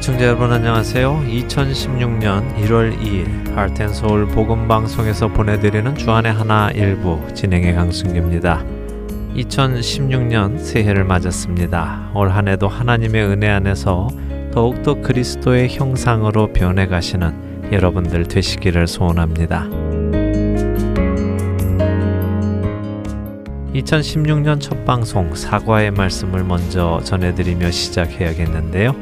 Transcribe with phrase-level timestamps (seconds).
[0.00, 1.24] 애청자 여러분 안녕하세요.
[1.28, 8.64] 2016년 1월 2일 하트앤서울 복음방송에서 보내드리는 주안의 하나 일부 진행의 강승규입니다.
[9.36, 12.12] 2016년 새해를 맞았습니다.
[12.14, 14.08] 올 한해도 하나님의 은혜 안에서
[14.54, 19.68] 더욱더 그리스도의 형상으로 변해가시는 여러분들 되시기를 소원합니다.
[23.74, 28.96] 2016년 첫 방송 사과의 말씀을 먼저 전해드리며 시작해야겠는데요.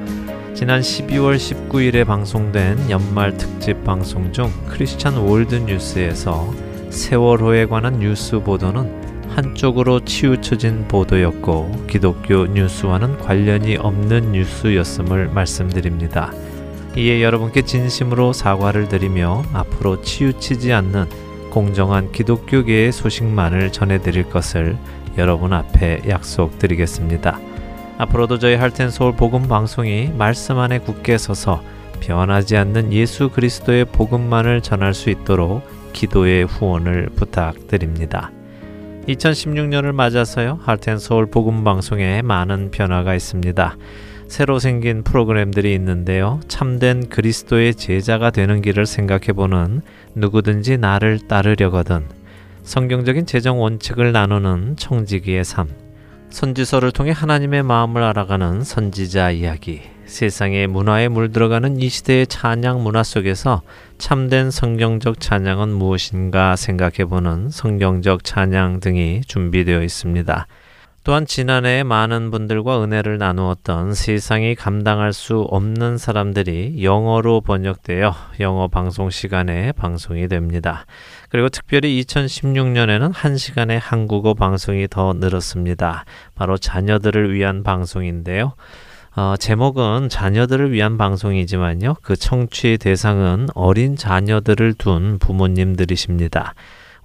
[0.59, 6.53] 지난 12월 19일에 방송된 연말 특집 방송 중 크리스찬 월드 뉴스에서
[6.91, 16.33] 세월호에 관한 뉴스 보도는 한쪽으로 치우쳐진 보도였고 기독교 뉴스와는 관련이 없는 뉴스였음을 말씀드립니다.
[16.97, 21.05] 이에 여러분께 진심으로 사과를 드리며 앞으로 치우치지 않는
[21.50, 24.77] 공정한 기독교계의 소식만을 전해드릴 것을
[25.19, 27.47] 여러분 앞에 약속드리겠습니다.
[27.98, 31.64] 앞으로도 저희 할텐 서울 복음 방송이 말씀 안에 굳게 서서
[31.98, 38.30] 변하지 않는 예수 그리스도의 복음만을 전할 수 있도록 기도의 후원을 부탁드립니다.
[39.08, 40.60] 2016년을 맞아서요.
[40.62, 43.76] 할텐 서울 복음 방송에 많은 변화가 있습니다.
[44.28, 46.38] 새로 생긴 프로그램들이 있는데요.
[46.46, 49.82] 참된 그리스도의 제자가 되는 길을 생각해 보는
[50.14, 52.04] 누구든지 나를 따르려거든
[52.62, 55.88] 성경적인 재정 원칙을 나누는 청지기의 삶
[56.31, 63.62] 선지서를 통해 하나님의 마음을 알아가는 선지자 이야기, 세상의 문화에 물들어가는 이 시대의 찬양 문화 속에서
[63.98, 70.47] 참된 성경적 찬양은 무엇인가 생각해보는 성경적 찬양 등이 준비되어 있습니다.
[71.09, 79.09] 또한 지난해 많은 분들과 은혜를 나누었던 세상이 감당할 수 없는 사람들이 영어로 번역되어 영어 방송
[79.09, 80.84] 시간에 방송이 됩니다.
[81.31, 86.05] 그리고 특별히 2016년에는 한시간의 한국어 방송이 더 늘었습니다.
[86.34, 88.53] 바로 자녀들을 위한 방송인데요.
[89.16, 91.97] 어, 제목은 자녀들을 위한 방송이지만요.
[92.03, 96.53] 그 청취 대상은 어린 자녀들을 둔 부모님들이십니다.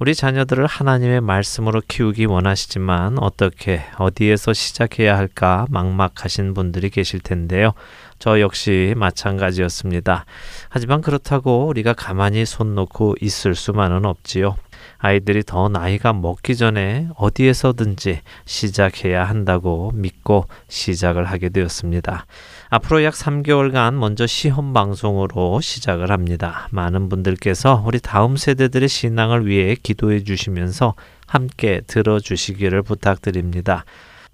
[0.03, 7.71] 우리 자녀들을 하나님의 말씀으로 키우기 원하시지만 어떻게 어디에서 시작해야 할까 막막하신 분들이 계실 텐데요.
[8.19, 10.25] 저 역시 마찬가지였습니다.
[10.67, 14.57] 하지만 그렇다고 우리가 가만히 손 놓고 있을 수만은 없지요.
[14.97, 22.25] 아이들이 더 나이가 먹기 전에 어디에서든지 시작해야 한다고 믿고 시작을 하게 되었습니다.
[22.73, 26.67] 앞으로 약 3개월간 먼저 시험 방송으로 시작을 합니다.
[26.71, 30.95] 많은 분들께서 우리 다음 세대들의 신앙을 위해 기도해 주시면서
[31.27, 33.85] 함께 들어주시기를 부탁드립니다.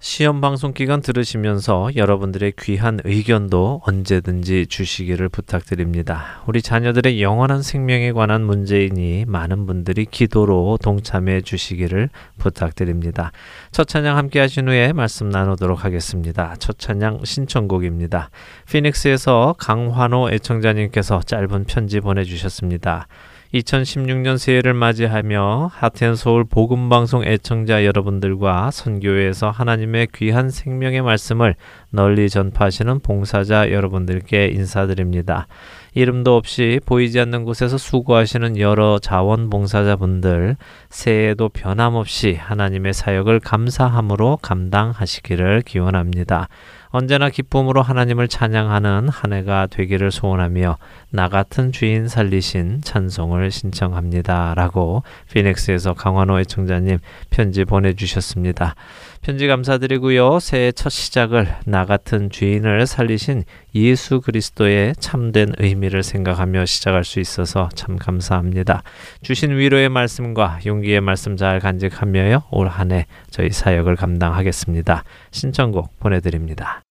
[0.02, 6.42] 시험 방송 기간 들으시면서 여러분들의 귀한 의견도 언제든지 주시기를 부탁드립니다.
[6.46, 13.30] 우리 자녀들의 영원한 생명에 관한 문제이니 많은 분들이 기도로 동참해 주시기를 부탁드립니다.
[13.72, 16.56] 첫 찬양 함께 하신 후에 말씀 나누도록 하겠습니다.
[16.58, 18.30] 첫 찬양 신청곡입니다.
[18.70, 23.06] 피닉스에서 강환호 애청자님께서 짧은 편지 보내주셨습니다.
[23.54, 31.56] 2016년 새해를 맞이하며 하텐 서울 복음 방송 애청자 여러분들과 선교회에서 하나님의 귀한 생명의 말씀을
[31.90, 35.48] 널리 전파하시는 봉사자 여러분들께 인사드립니다.
[35.94, 40.56] 이름도 없이 보이지 않는 곳에서 수고하시는 여러 자원봉사자분들
[40.88, 46.48] 새해에도 변함없이 하나님의 사역을 감사함으로 감당하시기를 기원합니다.
[46.90, 50.76] 언제나 기쁨으로 하나님을 찬양하는 한 해가 되기를 소원하며
[51.10, 54.54] 나 같은 주인 살리신 찬송을 신청합니다.
[54.54, 56.98] 라고 피닉스에서 강환호 애청자님
[57.30, 58.74] 편지 보내주셨습니다.
[59.22, 60.40] 편지 감사드리고요.
[60.40, 63.44] 새해 첫 시작을 나 같은 주인을 살리신
[63.74, 68.82] 예수 그리스도의 참된 의미를 생각하며 시작할 수 있어서 참 감사합니다.
[69.22, 72.44] 주신 위로의 말씀과 용기의 말씀 잘 간직하며요.
[72.50, 75.04] 올 한 해 저희 사역을 감당하겠습니다.
[75.30, 76.82] 신청곡 보내드립니다.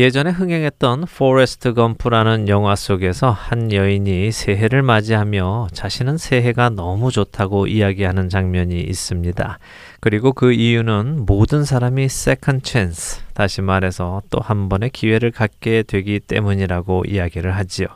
[0.00, 8.30] 예전에 흥행했던 포레스트 검프라는 영화 속에서 한 여인이 새해를 맞이하며 자신은 새해가 너무 좋다고 이야기하는
[8.30, 9.58] 장면이 있습니다.
[10.00, 16.18] 그리고 그 이유는 모든 사람이 second chance, 다시 말해서 또 한 번의 기회를 갖게 되기
[16.18, 17.88] 때문이라고 이야기를 하지요.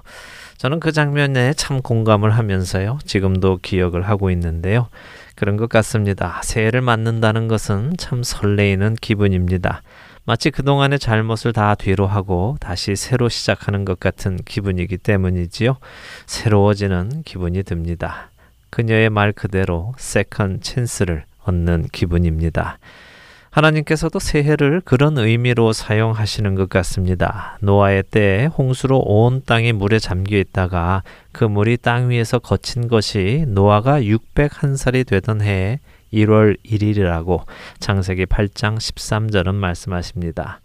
[0.58, 2.98] 저는 그 장면에 참 공감을 하면서요.
[3.06, 4.88] 지금도 기억을 하고 있는데요.
[5.36, 6.42] 그런 것 같습니다.
[6.44, 9.80] 새해를 맞는다는 것은 참 설레이는 기분입니다.
[10.26, 15.76] 마치 그동안의 잘못을 다 뒤로 하고 다시 새로 시작하는 것 같은 기분이기 때문이지요.
[16.24, 18.30] 새로워지는 기분이 듭니다.
[18.70, 22.78] 그녀의 말 그대로 second chance를 얻는 기분입니다.
[23.50, 27.58] 하나님께서도 새해를 그런 의미로 사용하시는 것 같습니다.
[27.60, 31.02] 노아의 때에 홍수로 온 땅이 물에 잠겨 있다가
[31.32, 35.78] 그 물이 땅 위에서 걷힌 것이 노아가 601살이 되던 해에
[36.14, 37.44] 1월 1일이라고
[37.78, 40.60] 창세기 8장 13절은 말씀하십니다.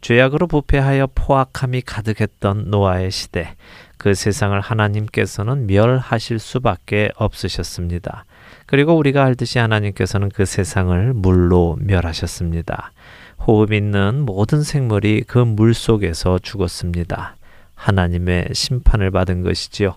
[0.00, 3.54] 죄악으로 부패하여 포악함이 가득했던 노아의 시대,
[3.98, 8.24] 그 세상을 하나님께서는 멸하실 수밖에 없으셨습니다.
[8.66, 12.90] 그리고 우리가 알듯이 하나님께서는 그 세상을 물로 멸하셨습니다.
[13.46, 17.36] 호흡 있는 모든 생물이 그 물 속에서 죽었습니다.
[17.74, 19.96] 하나님의 심판을 받은 것이지요.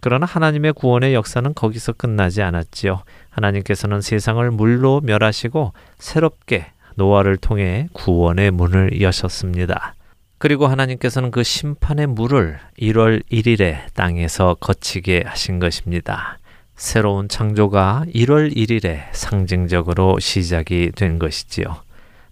[0.00, 3.02] 그러나 하나님의 구원의 역사는 거기서 끝나지 않았지요.
[3.30, 6.66] 하나님께서는 세상을 물로 멸하시고 새롭게
[6.96, 9.94] 노아를 통해 구원의 문을 여셨습니다.
[10.38, 16.38] 그리고 하나님께서는 그 심판의 물을 1월 1일에 땅에서 거치게 하신 것입니다.
[16.76, 21.82] 새로운 창조가 1월 1일에 상징적으로 시작이 된 것이지요.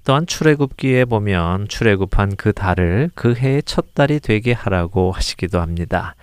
[0.04, 6.14] 또한 출애굽기에 보면 출애굽한 그 달을 그 해의 첫 달이 되게 하라고 하시기도 합니다.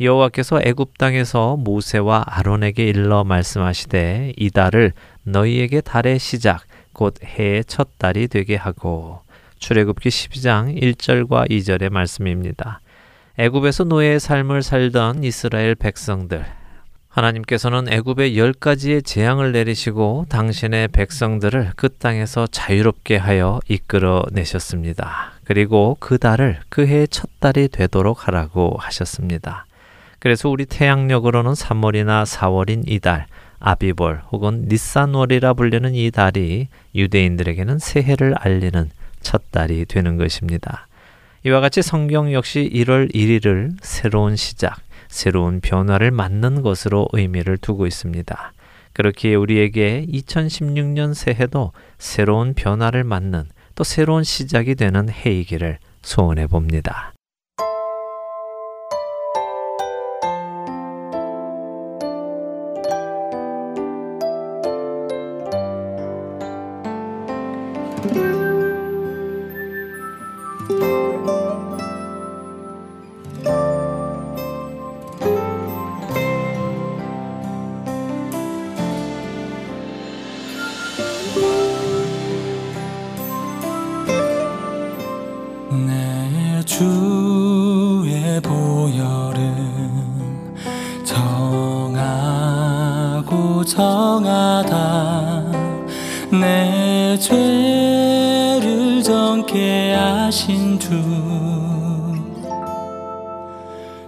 [0.00, 4.92] 여호와께서 애굽 땅에서 모세와 아론에게 일러 말씀하시되 이 달을
[5.24, 6.62] 너희에게 달의 시작
[6.94, 9.20] 곧 해의 첫 달이 되게 하고
[9.58, 12.80] 출애굽기 12장 1절과 2절의 말씀입니다.
[13.36, 16.46] 애굽에서 노예의 삶을 살던 이스라엘 백성들
[17.10, 25.32] 하나님께서는 애굽에 열 가지의 재앙을 내리시고 당신의 백성들을 그 땅에서 자유롭게 하여 이끌어 내셨습니다.
[25.44, 29.66] 그리고 그 달을 그 해의 첫 달이 되도록 하라고 하셨습니다.
[30.20, 33.26] 그래서 우리 태양력으로는 3월이나 4월인 이달,
[33.58, 40.86] 아비벌 혹은 니산월이라 불리는 이 달이 유대인들에게는 새해를 알리는 첫 달이 되는 것입니다.
[41.44, 48.52] 이와 같이 성경 역시 1월 1일을 새로운 시작, 새로운 변화를 맞는 것으로 의미를 두고 있습니다.
[48.92, 57.12] 그렇기에 우리에게 2016년 새해도 새로운 변화를 맞는 또 새로운 시작이 되는 해이기를 소원해 봅니다.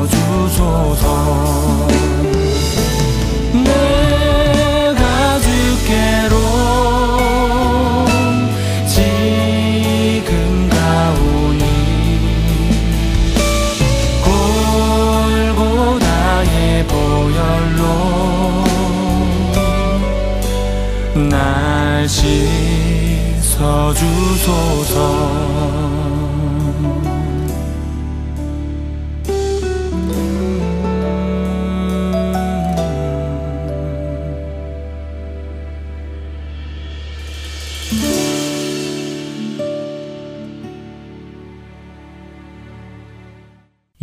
[0.00, 1.07] 我就错。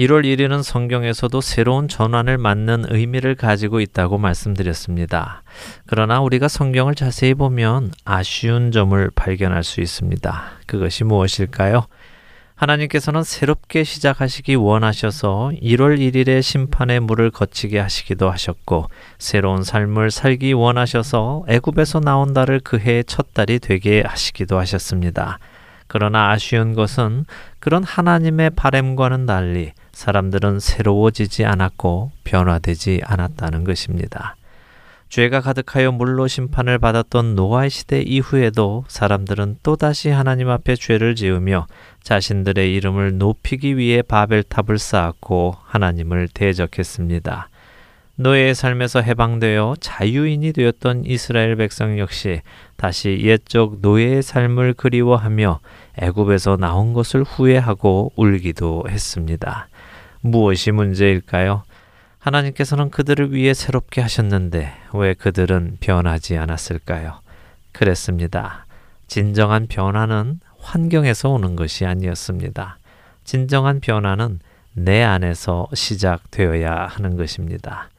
[0.06, 5.42] 1월 1일은 성경에서도 새로운 전환을 맞는 의미를 가지고 있다고 말씀드렸습니다.
[5.88, 10.44] 그러나 우리가 성경을 자세히 보면 아쉬운 점을 발견할 수 있습니다.
[10.68, 11.88] 그것이 무엇일까요?
[12.54, 21.46] 하나님께서는 새롭게 시작하시기 원하셔서 1월 1일에 심판의 물을 거치게 하시기도 하셨고 새로운 삶을 살기 원하셔서
[21.50, 25.40] 애굽에서 나온 달을 그 해의 첫 달이 되게 하시기도 하셨습니다.
[25.88, 27.26] 그러나 아쉬운 것은
[27.60, 34.36] 그런 하나님의 바램과는 달리 사람들은 새로워지지 않았고 변화되지 않았다는 것입니다.
[35.08, 41.68] 죄가 가득하여 물로 심판을 받았던 노아의 시대 이후에도 사람들은 또다시 하나님 앞에 죄를 지으며
[42.04, 47.50] 자신들의 이름을 높이기 위해 바벨탑을 쌓았고 하나님을 대적했습니다.
[48.18, 52.42] 노예의 삶에서 해방되어 자유인이 되었던 이스라엘 백성 역시
[52.76, 55.60] 다시 옛적 노예의 삶을 그리워하며
[56.00, 59.70] 애굽에서 나온 것을 후회하고 울기도 했습니다.
[60.26, 61.62] 무엇이 문제일까요?
[62.18, 67.20] 하나님께서는 그들을 위해 새롭게 하셨는데 왜 그들은 변하지 않았을까요?
[67.72, 68.66] 그랬습니다.
[69.06, 72.80] 진정한 변화는 환경에서 오는 것이 아니었습니다.
[73.24, 74.40] 진정한 변화는
[74.74, 77.90] 내 안에서 시작되어야 하는 것입니다.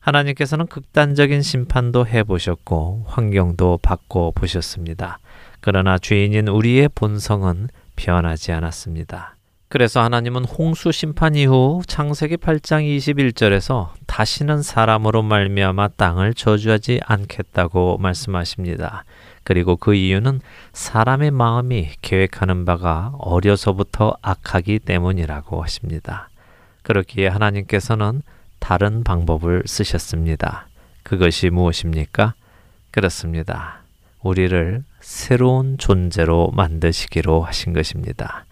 [0.00, 5.20] 하나님께서는 극단적인 심판도 해보셨고 환경도 바꿔 보셨습니다.
[5.62, 9.36] 그러나 죄인인 우리의 본성은 변하지 않았습니다.
[9.72, 19.06] 그래서 하나님은 홍수 심판 이후 창세기 8장 21절에서 다시는 사람으로 말미암아 땅을 저주하지 않겠다고 말씀하십니다.
[19.44, 20.42] 그리고 그 이유는
[20.74, 26.28] 사람의 마음이 계획하는 바가 어려서부터 악하기 때문이라고 하십니다.
[26.82, 28.20] 그렇기에 하나님께서는
[28.58, 30.66] 다른 방법을 쓰셨습니다.
[31.02, 32.34] 그것이 무엇입니까?
[32.90, 33.78] 그렇습니다.
[34.20, 38.44] 우리를 새로운 존재로 만드시기로 하신 것입니다.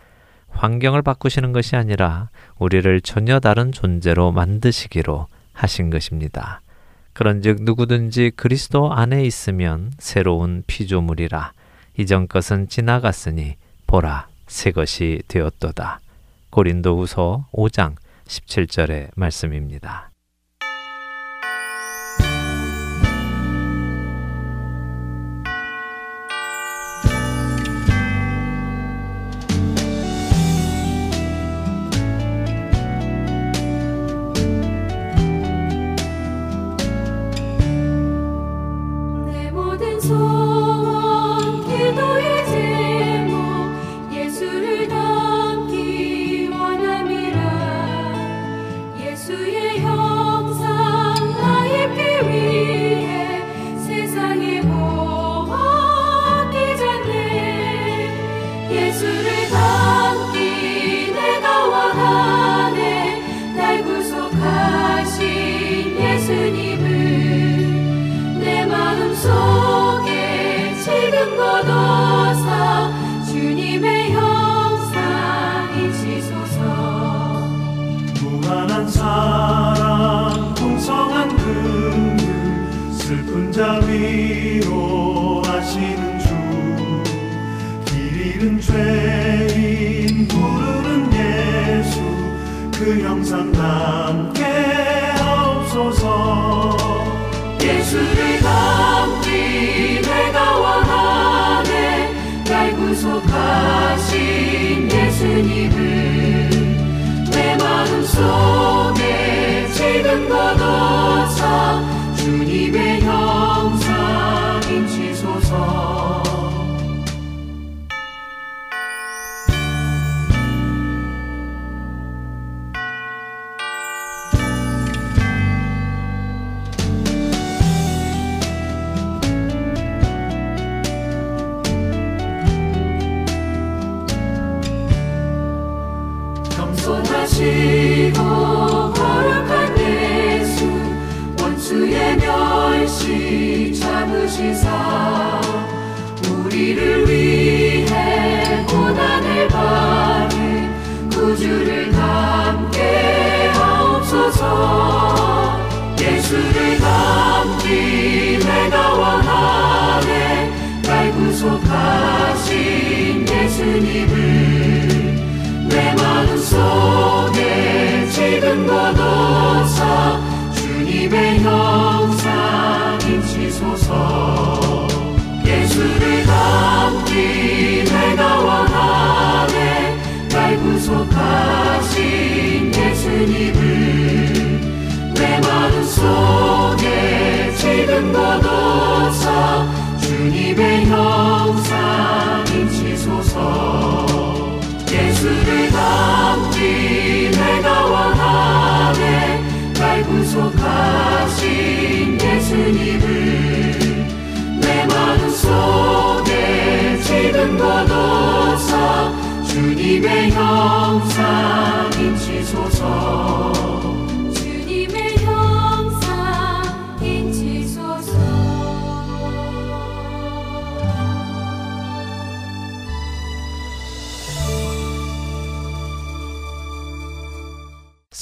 [0.50, 2.28] 환경을 바꾸시는 것이 아니라
[2.59, 6.61] 우리를 전혀 다른 존재로 만드시기로 하신 것입니다.
[7.12, 11.52] 그런즉 누구든지 그리스도 안에 있으면 새로운 피조물이라
[11.99, 16.00] 이전 것은 지나갔으니 보라 새 것이 되었도다.
[16.50, 17.95] 고린도후서 5장
[18.26, 20.10] 17절의 말씀입니다.
[83.61, 84.73] 찾아 위로하시는
[86.18, 86.31] 주
[87.85, 92.01] 길 잃은 죄인 부르는 예수
[92.79, 94.42] 그 형상 남게
[95.18, 96.79] 하옵소서.
[97.62, 104.09] 예수를 담기 내가 원하네 날 구속하신
[104.90, 106.51] 예수님을
[107.31, 109.03] 내 마음속에
[109.75, 110.89] 지금 걷어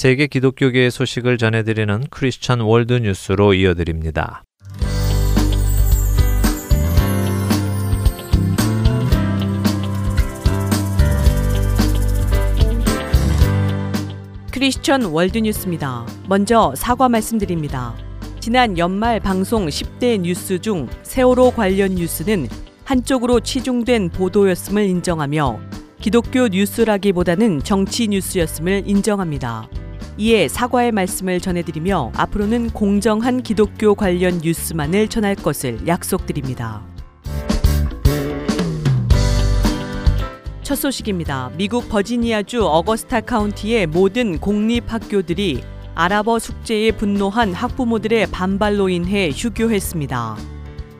[0.09, 4.43] 세계 기독교계의 소식을 전해드리는 크리스천 월드 뉴스로 이어드립니다.
[14.51, 16.07] 크리스천 월드뉴스입니다.
[16.27, 17.93] 먼저 사과 말씀드립니다.
[18.39, 22.47] 지난 연말 방송 10대 뉴스 중 세월호 관련 뉴스는
[22.83, 25.59] 한쪽으로 치중된 보도였음을 인정하며
[26.01, 29.69] 기독교 뉴스라기보다는 정치 뉴스였음을 인정합니다.
[30.21, 36.81] 이에 사과의 말씀을 전해드리며 앞으로는 공정한 기독교 관련 뉴스만을 전할 것을 약속드립니다.
[40.61, 41.51] 첫 소식입니다.
[41.55, 45.63] 미국 버지니아주 어거스타 카운티의 모든 공립학교들이
[45.95, 50.35] 아랍어 숙제에 분노한 학부모들의 반발로 인해 휴교했습니다.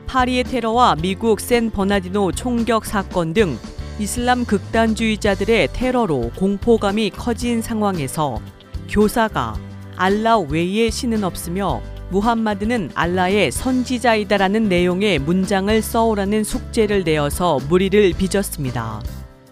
[0.06, 3.58] 파리의 테러와 미국 샌 버나디노 총격 사건 등
[3.98, 8.40] 이슬람 극단주의자들의 테러로 공포감이 커진 상황에서
[8.90, 9.56] 교사가
[9.96, 19.00] 알라 외에 신은 없으며 무함마드는 알라의 선지자이다라는 내용의 문장을 써오라는 숙제를 내어서 물의를 빚었습니다.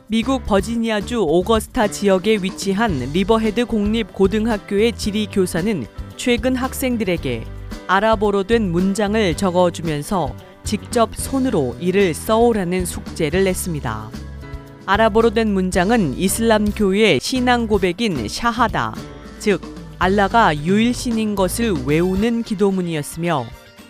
[0.09, 7.45] 미국 버지니아주 오거스타 지역에 위치한 리버헤드 공립 고등학교의 지리 교사는 최근 학생들에게
[7.87, 14.11] 아랍어로 된 문장을 적어주면서 직접 손으로 이를 써오라는 숙제를 냈습니다.
[14.87, 18.95] 아랍어로 된 문장은 이슬람교의 신앙 고백인 샤하다,
[19.39, 19.61] 즉
[19.99, 23.47] 알라가 유일신인 것을 외우는 기도문이었으며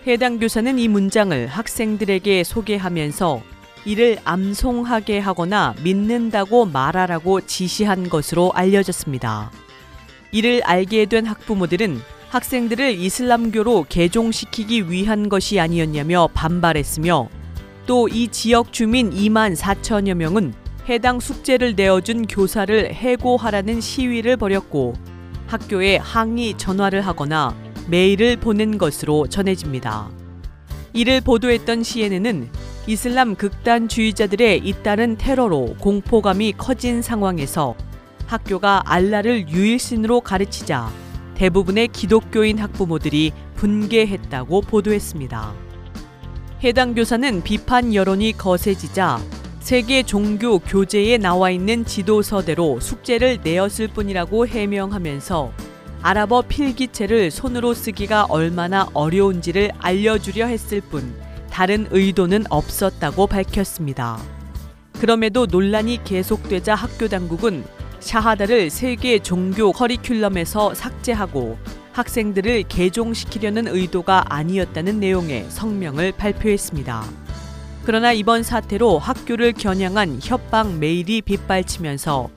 [0.07, 3.43] 해당 교사는 이 문장을 학생들에게 소개하면서
[3.85, 9.51] 이를 암송하게 하거나 믿는다고 말하라고 지시한 것으로 알려졌습니다.
[10.33, 17.29] 이를 알게 된 학부모들은 학생들을 이슬람교로 개종시키기 위한 것이 아니었냐며 반발했으며
[17.87, 20.53] 또 이 지역 주민 2만 4천여 명은
[20.91, 24.95] 해당 숙제를 내어준 교사를 해고하라는 시위를 벌였고
[25.49, 27.57] 학교에 항의 전화를 하거나
[27.89, 30.11] 메일을 보낸 것으로 전해집니다.
[30.93, 32.51] 이를 보도했던 CNN은
[32.87, 37.75] 이슬람 극단주의자들의 잇따른 테러로 공포감이 커진 상황에서
[38.27, 40.91] 학교가 알라를 유일신으로 가르치자
[41.35, 45.53] 대부분의 기독교인 학부모들이 분개했다고 보도했습니다.
[46.63, 49.19] 해당 교사는 비판 여론이 거세지자
[49.69, 55.53] 세계 종교 교재에 나와 있는 지도서대로 숙제를 내었을 뿐이라고 해명하면서
[56.01, 61.15] 아랍어 필기체를 손으로 쓰기가 얼마나 어려운지를 알려주려 했을 뿐
[61.51, 64.19] 다른 의도는 없었다고 밝혔습니다.
[64.95, 67.63] 그럼에도 논란이 계속되자 학교 당국은
[68.01, 71.59] 샤하다를 세계 종교 커리큘럼에서 삭제하고
[71.93, 77.28] 학생들을 개종시키려는 의도가 아니었다는 내용의 성명을 발표했습니다.
[77.89, 82.29] 그러나 이번 사태로 학교를 겨냥한 협박 메일이 빗발치면서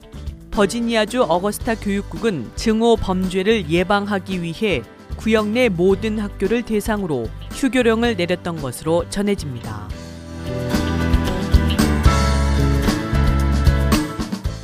[0.50, 4.82] 버지니아주 어거스타 교육국은 증오 범죄를 예방하기 위해
[5.18, 9.90] 구역 내 모든 학교를 대상으로 휴교령을 내렸던 것으로 전해집니다.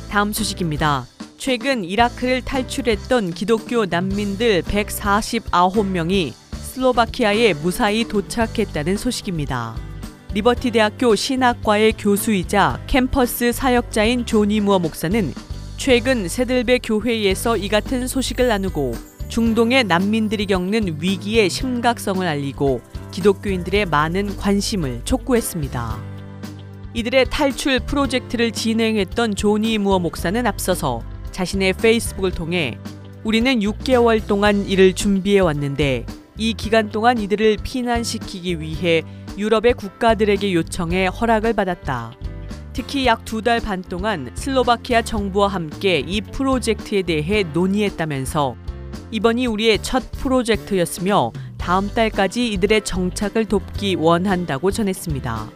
[0.08, 1.04] 다음 소식입니다.
[1.36, 9.87] 최근 이라크를 탈출했던 기독교 난민들 149명이 슬로바키아에 무사히 도착했다는 소식입니다.
[10.34, 15.32] 리버티 대학교 신학과의 교수이자 캠퍼스 사역자인 조니 무어 목사는
[15.78, 18.92] 최근 세들베 교회에서 이 같은 소식을 나누고
[19.28, 25.98] 중동의 난민들이 겪는 위기의 심각성을 알리고 기독교인들의 많은 관심을 촉구했습니다.
[26.92, 32.78] 이들의 탈출 프로젝트를 진행했던 조니 무어 목사는 앞서서 자신의 페이스북을 통해
[33.24, 36.04] 우리는 6개월 동안 이를 준비해 왔는데
[36.36, 39.02] 이 기간 동안 이들을 피난시키기 위해
[39.38, 42.12] 유럽의 국가들에게 요청해 허락을 받았다.
[42.72, 48.56] 특히 약 두 달 반 동안 슬로바키아 정부와 함께 이 프로젝트에 대해 논의했다면서
[49.10, 55.50] 이번이 우리의 첫 프로젝트였으며 다음 달까지 이들의 정착을 돕기 원한다고 전했습니다.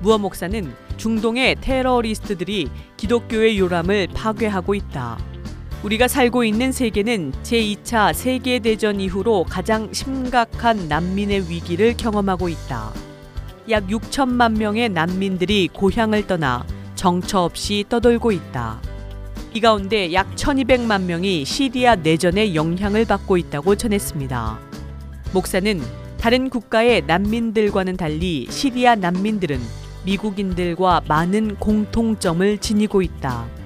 [0.00, 5.18] 무어 목사는 중동의 테러리스트들이 기독교의 요람을 파괴하고 있다.
[5.84, 12.90] 우리가 살고 있는 세계는 제2차 세계대전 이후로 가장 심각한 난민의 위기를 경험하고 있다.
[13.68, 18.80] 약 6천만 명의 난민들이 고향을 떠나 정처 없이 떠돌고 있다.
[19.52, 24.58] 이 가운데 약 1200만 명이 시리아 내전의 영향을 받고 있다고 전했습니다.
[25.34, 25.82] 목사는
[26.18, 29.60] 다른 국가의 난민들과는 달리 시리아 난민들은
[30.06, 33.63] 미국인들과 많은 공통점을 지니고 있다.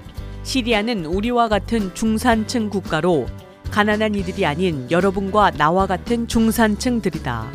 [0.49, 3.27] 시리아는 우리와 같은 중산층 국가로
[3.71, 7.53] 가난한 이들이 아닌 여러분과 나와 같은 중산층들이다.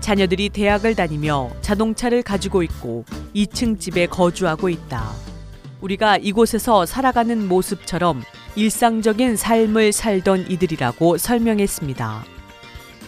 [0.00, 5.10] 자녀들이 대학을 다니며 자동차를 가지고 있고 2층 집에 거주하고 있다.
[5.80, 8.22] 우리가 이곳에서 살아가는 모습처럼
[8.56, 12.24] 일상적인 삶을 살던 이들이라고 설명했습니다.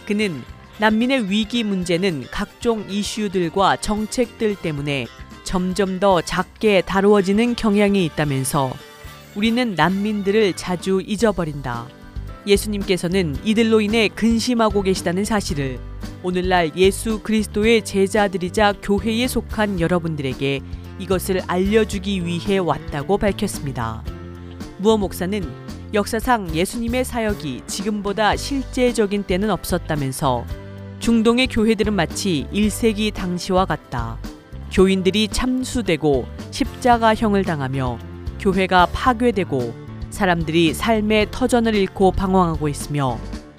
[0.07, 0.42] 그는
[0.79, 5.07] 난민의 위기 문제는 각종 이슈들과 정책들 때문에
[5.44, 8.72] 점점 더 작게 다루어지는 경향이 있다면서
[9.37, 11.87] 우리는 난민들을 자주 잊어버린다.
[12.46, 15.79] 예수님께서는 이들로 인해 근심하고 계시다는 사실을
[16.22, 20.61] 오늘날 예수 그리스도의 제자들이자 교회에 속한 여러분들에게
[20.99, 24.03] 이것을 알려주기 위해 왔다고 밝혔습니다.
[24.79, 25.46] 무어 목사는
[25.92, 30.46] 역사상 예수님의 사역이 지금보다 실제적인 때는 없었다면서
[30.99, 34.18] 중동의 교회들은 마치 1세기 당시와 같다.
[34.72, 39.75] 교인들이 참수되고 십자가형을 당하며 교회가 파괴되고
[40.11, 43.18] 사람들이 삶의 터전을 잃고 방황하고 있으며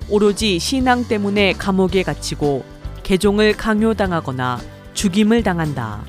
[0.09, 2.63] 오로지 신앙 때문에 감옥에 갇히고
[3.03, 4.59] 개종을 강요당하거나
[4.93, 6.03] 죽임을 당한다.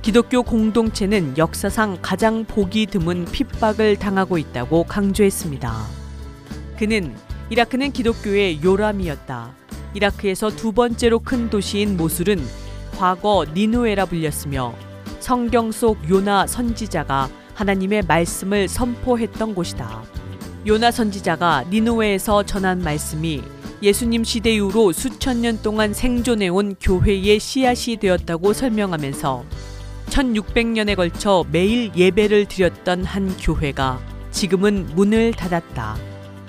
[0.00, 5.72] 기독교 공동체는 역사상 가장 보기 드문 핍박을 당하고 있다고 강조했습니다.
[6.78, 7.14] 그는
[7.50, 9.54] 이라크는 기독교의 요람이었다.
[9.94, 12.42] 이라크에서 두 번째로 큰 도시인 모술은
[12.96, 14.74] 과거 니누에라 불렸으며
[15.20, 17.28] 성경 속 요나 선지자가
[17.62, 20.02] 하나님의 말씀을 선포했던 곳이다.
[20.66, 23.40] 요나 선지자가 니누웨에서 전한 말씀이
[23.80, 29.44] 예수님 시대 이후로 수천 년 동안 생존해온 교회의 씨앗이 되었다고 설명하면서
[30.06, 34.00] 1600년에 걸쳐 매일 예배를 드렸던 한 교회가
[34.32, 35.96] 지금은 문을 닫았다.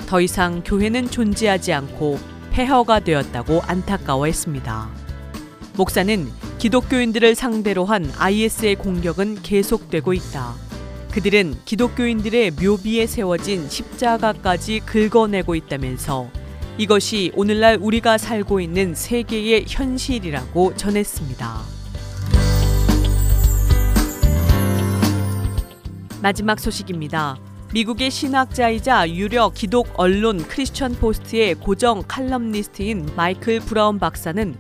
[0.08, 2.18] 더 이상 교회는 존재하지 않고
[2.52, 4.90] 폐허가 되었다고 안타까워했습니다.
[5.76, 10.73] 목사는 기독교인들을 상대로 한 IS의 공격은 계속되고 있다.
[11.14, 16.28] 그들은 기독교인들의 묘비에 세워진 십자가까지 긁어내고 있다면서
[16.80, 21.60] 이것이 오늘날 우리가 살고 있는 세계의 현실이라고 전했습니다.
[26.24, 27.38] 마지막 소식입니다.
[27.74, 34.56] 미국의 신학자이자 유력 기독 언론 크리스천 포스트의 고정 칼럼니스트인 마이클 브라운 박사는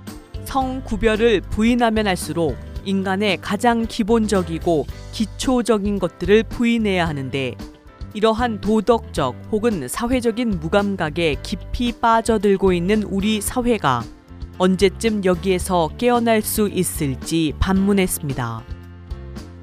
[0.46, 7.56] 성 구별을 부인하면 할수록 인간의 가장 기본적이고 기초적인 것들을 부인해야 하는데
[8.14, 14.04] 이러한 도덕적 혹은 사회적인 무감각에 깊이 빠져들고 있는 우리 사회가
[14.60, 18.64] 언제쯤 여기에서 깨어날 수 있을지 반문했습니다.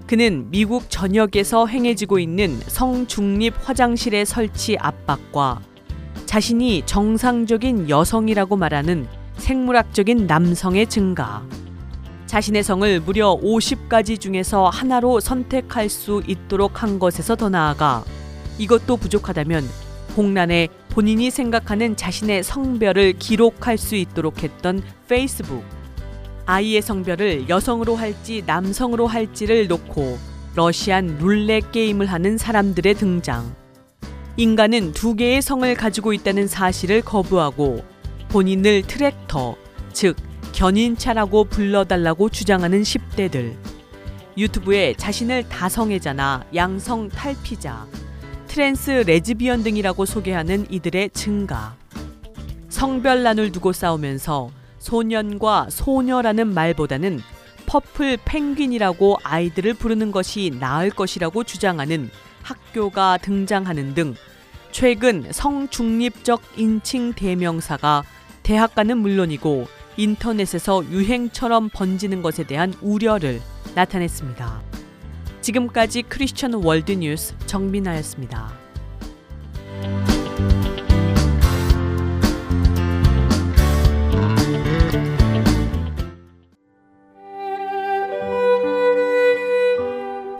[0.06, 5.60] 그는 미국 전역에서 행해지고 있는 성중립 화장실의 설치 압박과
[6.26, 9.06] 자신이 정상적인 여성이라고 말하는
[9.36, 11.44] 생물학적인 남성의 증가,
[12.30, 18.04] 자신의 성을 무려 50가지 중에서 하나로 선택할 수 있도록 한 것에서 더 나아가
[18.56, 19.68] 이것도 부족하다면
[20.14, 25.64] 공란에 본인이 생각하는 자신의 성별을 기록할 수 있도록 했던 페이스북,
[26.46, 30.16] 아이의 성별을 여성으로 할지 남성으로 할지를 놓고
[30.54, 33.56] 러시안 룰렛 게임을 하는 사람들의 등장.
[34.36, 37.82] 인간은 두 개의 성을 가지고 있다는 사실을 거부하고
[38.28, 39.56] 본인을 트랙터,
[39.92, 40.14] 즉
[40.60, 43.56] 견인차라고 불러달라고 주장하는 10대들.
[44.36, 47.86] 유튜브에 자신을 다성애자나 양성 탈피자,
[48.46, 51.74] 트랜스 레즈비언 등이라고 소개하는 이들의 증가.
[52.68, 57.20] 성별 난을 두고 싸우면서 소년과 소녀라는 말보다는
[57.64, 62.10] purple penguin이라고 아이들을 부르는 것이 나을 것이라고 주장하는
[62.42, 64.14] 학교가 등장하는 등
[64.72, 68.04] 최근 성중립적 인칭 대명사가
[68.42, 73.40] 대학가는 물론이고 인터넷에서 유행처럼 번지는 것에 대한 우려를
[73.74, 74.62] 나타냈습니다.
[75.42, 78.50] 지금까지 크리스천 월드 뉴스 정민아였습니다.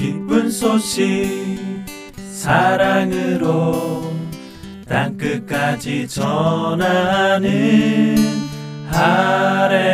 [0.00, 1.04] 기쁜 소식
[2.32, 4.10] 사랑으로
[4.88, 7.50] 땅끝까지 전하는
[8.90, 9.90] 아랜소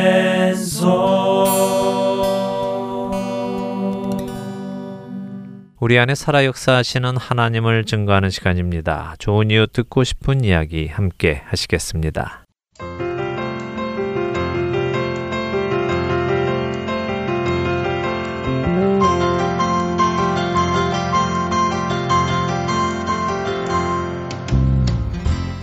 [5.81, 9.17] 우리 안에 살아 역사하시는 하나님을 증거하는 시간입니다.
[9.19, 12.45] 좋은 이유 듣고 싶은 이야기 함께 하시겠습니다.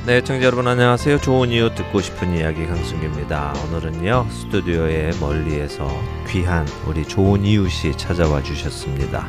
[0.05, 1.19] 네, 청자 여러분 안녕하세요.
[1.19, 3.53] 좋은 이유 듣고 싶은 이야기 강승규입니다.
[3.65, 5.87] 오늘은요 스튜디오에 멀리에서
[6.27, 9.25] 귀한 우리 좋은 이웃이 찾아와 주셨습니다.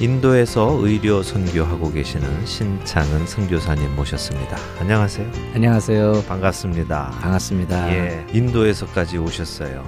[0.00, 4.56] 인도에서 의료 선교하고 계시는 신창은 선교사님 모셨습니다.
[4.80, 5.28] 안녕하세요.
[5.54, 6.24] 안녕하세요.
[6.28, 7.10] 반갑습니다.
[7.20, 7.92] 반갑습니다.
[7.92, 9.84] 예, 인도에서까지 오셨어요.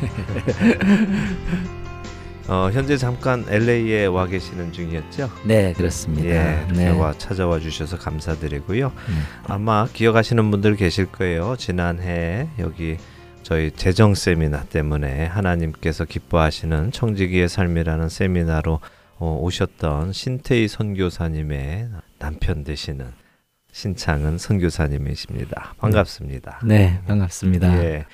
[2.50, 5.30] 어, 현재 잠깐 LA에 와 계시는 중이었죠?
[5.44, 6.28] 네, 그렇습니다.
[6.28, 6.88] 예, 네.
[6.90, 8.88] 와 찾아와 주셔서 감사드리고요.
[8.88, 9.22] 음.
[9.44, 11.54] 아마 기억하시는 분들 계실 거예요.
[11.56, 12.96] 지난해 여기
[13.44, 18.80] 저희 재정 세미나 때문에 하나님께서 기뻐하시는 청지기의 삶이라는 세미나로
[19.20, 23.12] 어, 오셨던 신태희 선교사님의 남편 되시는
[23.70, 25.74] 신창은 선교사님이십니다.
[25.78, 26.62] 반갑습니다.
[26.64, 27.84] 네, 반갑습니다.
[27.84, 28.06] 예.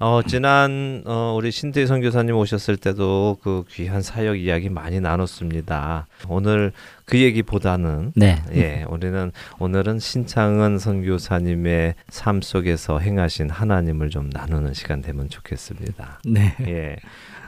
[0.00, 6.06] 어, 지난 어, 우리 신태희 선교사님 오셨을 때도 그 귀한 사역 이야기 많이 나눴습니다.
[6.28, 6.70] 오늘
[7.04, 8.40] 그 얘기보다는 네.
[8.54, 16.20] 예, 우리는 오늘은 신창은 선교사님의 삶 속에서 행하신 하나님을 좀 나누는 시간 되면 좋겠습니다.
[16.26, 16.54] 네.
[16.68, 16.96] 예.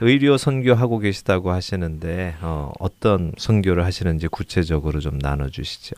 [0.01, 5.95] 의료 선교하고 계시다고 하시는데 어, 어떤 선교를 하시는지 구체적으로 좀 나눠 주시죠.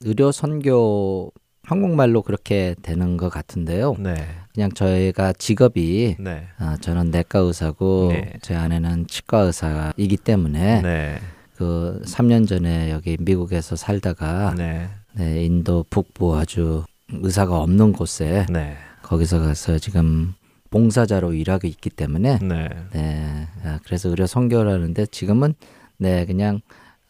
[0.00, 1.32] 의료 선교
[1.64, 3.96] 한국말로 그렇게 되는 것 같은데요.
[3.98, 4.14] 네.
[4.54, 6.46] 그냥 저희가 직업이 네.
[6.60, 8.32] 어, 저는 내과 의사고 네.
[8.42, 11.18] 제 아내는 치과 의사이기 때문에 네.
[11.56, 14.88] 그 3년 전에 여기 미국에서 살다가 네.
[15.14, 18.76] 네, 인도 북부 아주 의사가 없는 곳에 네.
[19.02, 20.34] 거기서 가서 지금
[20.70, 22.68] 봉사자로 일하고 있기 때문에 네.
[22.92, 25.54] 네, 아, 그래서 의료 선교를 하는데 지금은
[25.98, 26.60] 네 그냥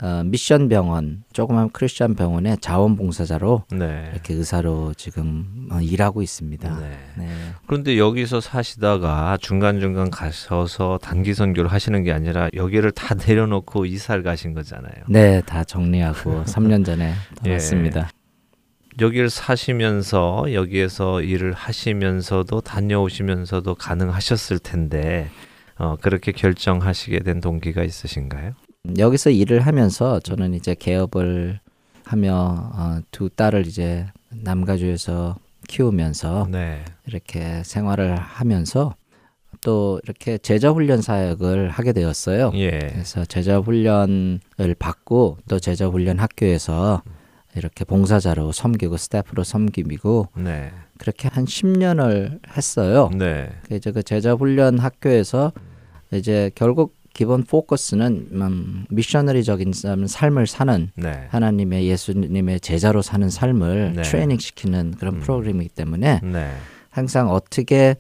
[0.05, 4.11] 어, 미션 병원 조그만 크리스천 병원의 자원봉사자로 네.
[4.13, 6.79] 이렇게 의사로 지금 어, 일하고 있습니다.
[6.79, 6.99] 네.
[7.17, 7.29] 네.
[7.67, 14.23] 그런데 여기서 사시다가 중간 중간 가셔서 단기 선교를 하시는 게 아니라 여기를 다 내려놓고 이사를
[14.23, 15.05] 가신 거잖아요.
[15.09, 17.15] 네, 다 정리하고 3년 전에
[17.47, 17.53] 예.
[17.53, 18.11] 왔습니다.
[19.01, 25.31] 여기를 사시면서 여기에서 일을 하시면서도 다녀오시면서도 가능하셨을 텐데
[25.77, 28.53] 어, 그렇게 결정하시게 된 동기가 있으신가요?
[28.99, 31.59] 여기서 일을 하면서 저는 이제 개업을
[32.05, 35.37] 하며 어, 두 딸을 이제 남가주에서
[35.69, 36.85] 키우면서 네.
[37.07, 38.95] 이렇게 생활을 하면서
[39.63, 42.53] 또 이렇게 제자 훈련 사역을 하게 되었어요.
[42.55, 42.71] 예.
[42.79, 44.41] 그래서 제자 훈련을
[44.79, 47.03] 받고 또 제자 훈련 학교에서
[47.57, 50.71] 이렇게 봉사자로 섬기고 스태프로 섬기고 네.
[50.99, 53.11] 그렇게 한 10년을 했어요.
[53.17, 53.49] 네.
[53.67, 55.53] 그 이제 그 제자 훈련 학교에서
[56.13, 61.27] 이제 결국 기본 포커스는 음, 미셔너리적인 삶- 삶을 사는 네.
[61.31, 64.03] 하나님의 예수님의 제자로 사는 삶을 네.
[64.03, 65.21] 트레이닝 시키는 그런 음.
[65.21, 66.51] 프로그램이기 때문에 네.
[66.91, 67.95] 항상 어떻게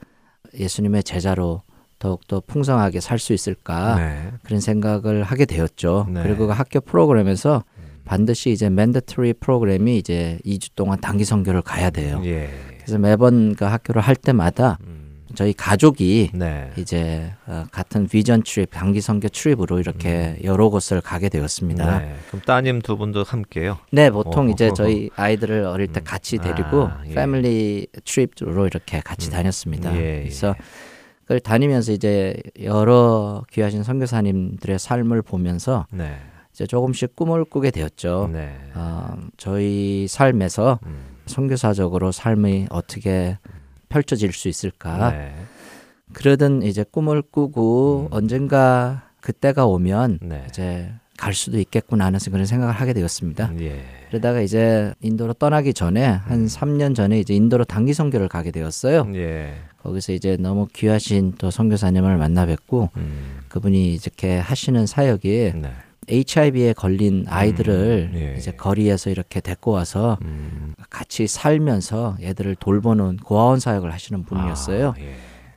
[0.58, 1.62] 예수님의 제자로
[2.00, 4.32] 더욱더 풍성하게 살 수 있을까 네.
[4.42, 6.08] 그런 생각을 하게 되었죠.
[6.10, 6.22] 네.
[6.24, 7.64] 그리고 그 학교 프로그램에서
[8.04, 12.20] 반드시 이제 mandatory 프로그램이 이제 2주 동안 단기 선교를 가야 돼요.
[12.24, 12.50] 예.
[12.78, 14.93] 그래서 매번 그 학교를 할 때마다 음.
[15.34, 16.70] 저희 가족이 네.
[16.76, 21.98] 이제 어, 같은 vision trip, 단기 선교 trip으로 이렇게 여러 곳을 가게 되었습니다.
[21.98, 22.14] 네, 네.
[22.28, 23.78] 그럼 따님 두 분도 함께요.
[24.10, 24.50] 보통 어.
[24.50, 27.14] 이제 저희 아이들을 어릴 때 같이 데리고 아, 예.
[27.14, 29.32] family trip으로 이렇게 같이 음.
[29.32, 29.94] 다녔습니다.
[29.96, 30.20] 예, 예.
[30.20, 30.54] 그래서
[31.22, 36.16] 그걸 다니면서 이제 여러 귀하신 선교사님들의 삶을 보면서 네.
[36.52, 38.30] 이제 조금씩 꿈을 꾸게 되었죠.
[38.32, 38.54] 네.
[38.74, 41.14] 어, 저희 삶에서 음.
[41.26, 43.38] 선교사적으로 삶이 어떻게
[43.94, 45.12] 펼쳐질 수 있을까?
[45.12, 45.32] 네.
[46.12, 48.16] 그러던 이제 꿈을 꾸고 음.
[48.16, 50.44] 언젠가 그때가 오면 네.
[50.48, 53.52] 이제 갈 수도 있겠구나 하는 그런 생각을 하게 되었습니다.
[53.60, 53.84] 예.
[54.08, 59.10] 그러다가 이제 인도로 떠나기 전에 한 3년 전에 이제 인도로 단기 선교를 가게 되었어요.
[59.14, 59.54] 예.
[59.82, 63.38] 거기서 이제 너무 귀하신 또 선교사님을 만나 뵙고 음.
[63.48, 65.72] 그분이 이렇게 하시는 사역이 네.
[66.08, 68.34] HIV에 걸린 아이들을 음, 예.
[68.36, 70.74] 이제 거리에서 이렇게 데리고 와서 음.
[70.90, 74.90] 같이 살면서 얘들을 돌보는 고아원 사역을 하시는 분이었어요.
[74.90, 75.14] 아, 예.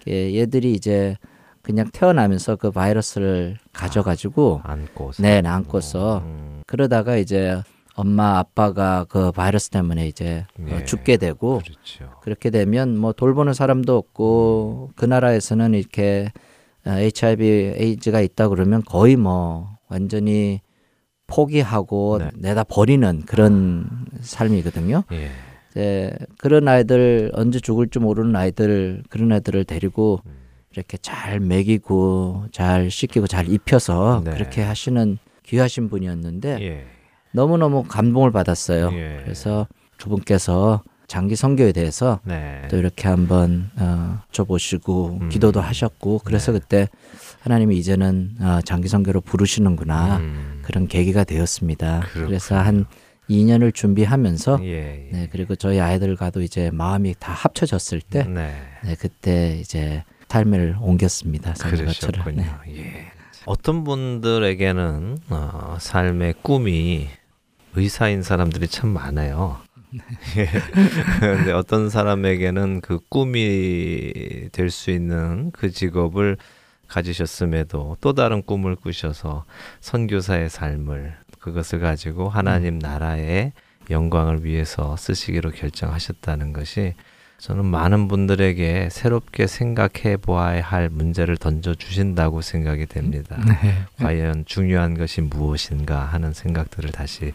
[0.08, 1.16] 예, 얘들이 이제
[1.62, 5.12] 그냥 태어나면서 그 바이러스를 가져가지고 안고.
[5.20, 6.62] 네 안고서 음.
[6.66, 7.62] 그러다가 이제
[7.94, 10.86] 엄마 아빠가 그 바이러스 때문에 이제 어, 예.
[10.86, 12.20] 죽게 되고 그렇죠.
[12.22, 16.32] 그렇게 되면 뭐 돌보는 사람도 없고 그 나라에서는 이렇게
[16.86, 20.62] 어, HIV 에이즈가 있다 그러면 거의 뭐 완전히
[21.28, 22.30] 포기하고 네.
[22.36, 25.04] 내다 버리는 그런 삶이거든요.
[25.12, 25.30] 예.
[25.72, 30.32] 이제 그런 아이들 언제 죽을지 모르는 아이들 그런 애들을 데리고 음.
[30.72, 34.32] 이렇게 잘 먹이고 잘 씻기고 잘 입혀서 네.
[34.32, 36.86] 그렇게 하시는 귀하신 분이었는데 예.
[37.32, 38.92] 너무너무 감동을 받았어요.
[38.94, 39.20] 예.
[39.24, 39.68] 그래서
[39.98, 42.68] 두 분께서 장기 선교에 대해서 네.
[42.70, 45.30] 또 이렇게 한번 어, 줘보시고 음.
[45.30, 46.60] 기도도 하셨고 그래서 네.
[46.60, 46.88] 그때
[47.48, 50.60] 하나님이 이제는 어, 장기 선교로 부르시는구나 음.
[50.64, 52.02] 그런 계기가 되었습니다.
[52.02, 52.26] 그렇군요.
[52.28, 52.86] 그래서 한
[53.30, 54.68] 2년을 준비하면서 예.
[54.68, 55.10] 예.
[55.12, 58.54] 네 그리고 저희 아이들과도 이제 마음이 다 합쳐졌을 때 네.
[58.84, 61.54] 네, 그때 이제 삶을 옮겼습니다.
[61.54, 62.36] 그러셨군요.
[62.36, 62.50] 네.
[62.76, 63.12] 예.
[63.46, 67.08] 어떤 분들에게는 어, 삶의 꿈이
[67.76, 69.58] 의사인 사람들이 참 많아요.
[70.38, 70.50] 예.
[71.22, 74.12] 근데 어떤 사람에게는 그 꿈이
[74.52, 76.36] 될 수 있는 그 직업을
[76.88, 79.46] 가지셨음에도 또 다른 꿈을 꾸셔서
[79.82, 83.54] 선교사의 삶을 그것을 가지고 하나님 나라의
[83.90, 86.94] 영광을 위해서 쓰시기로 결정하셨다는 것이
[87.40, 93.38] 저는 많은 분들에게 새롭게 생각해 보아야 할 문제를 던져 주신다고 생각이 됩니다.
[93.98, 97.34] 과연 중요한 것이 무엇인가 하는 생각들을 다시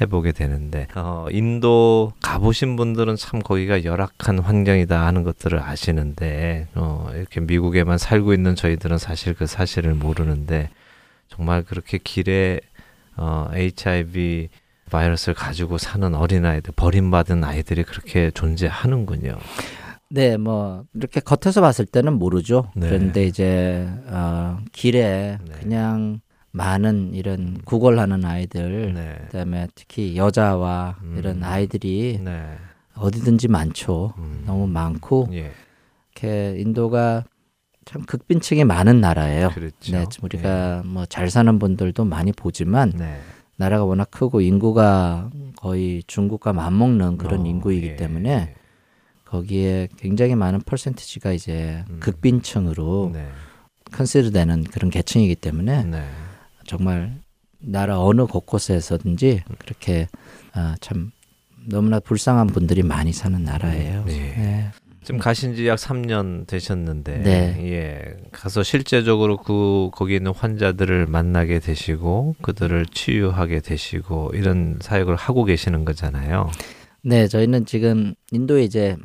[0.00, 7.40] 해보게 되는데 어, 인도 가보신 분들은 참 거기가 열악한 환경이다 하는 것들을 아시는데 어, 이렇게
[7.40, 10.70] 미국에만 살고 있는 저희들은 사실 그 사실을 모르는데
[11.28, 12.60] 정말 그렇게 길에
[13.16, 14.48] 어, HIV
[14.90, 19.38] 바이러스를 가지고 사는 어린아이들, 버림받은 아이들이 그렇게 존재하는군요.
[20.08, 22.70] 네, 뭐 이렇게 겉에서 봤을 때는 모르죠.
[22.74, 22.88] 네.
[22.88, 25.54] 그런데 이제 어, 길에 네.
[25.60, 26.20] 그냥
[26.52, 29.18] 많은 이런 구걸하는 아이들, 네.
[29.26, 31.16] 그다음에 특히 여자와 음.
[31.18, 32.56] 이런 아이들이 네.
[32.94, 34.14] 어디든지 많죠.
[34.18, 34.42] 음.
[34.46, 35.52] 너무 많고 예.
[36.12, 37.24] 이렇게 인도가
[37.84, 39.50] 참 극빈층이 많은 나라예요.
[39.50, 39.92] 그렇죠.
[39.92, 42.98] 네, 우리가 뭐잘 사는 분들도 많이 보지만 예.
[42.98, 43.20] 네.
[43.56, 47.96] 나라가 워낙 크고 인구가 거의 중국과 맞먹는 그런 어, 인구이기 예.
[47.96, 48.54] 때문에
[49.24, 52.00] 거기에 굉장히 많은 퍼센티지가 이제 음.
[52.00, 53.28] 극빈층으로 네.
[53.92, 56.04] 컨시드되는 그런 계층이기 때문에 네.
[56.70, 57.18] 정말
[57.58, 60.06] 나라 어느 곳곳에서든지 그렇게
[60.52, 61.10] 아, 참
[61.66, 64.04] 너무나 불쌍한 분들이 많이 사는 나라예요.
[64.04, 64.12] 네.
[64.14, 64.70] 네.
[65.02, 67.56] 지금 가신 지 약 3년 되셨는데 네.
[67.72, 68.16] 예.
[68.30, 75.84] 가서 실제적으로 그 거기 있는 환자들을 만나게 되시고 그들을 치유하게 되시고 이런 사역을 하고 계시는
[75.84, 76.50] 거잖아요.
[77.02, 78.96] 네, 저희는 지금 인도에 이제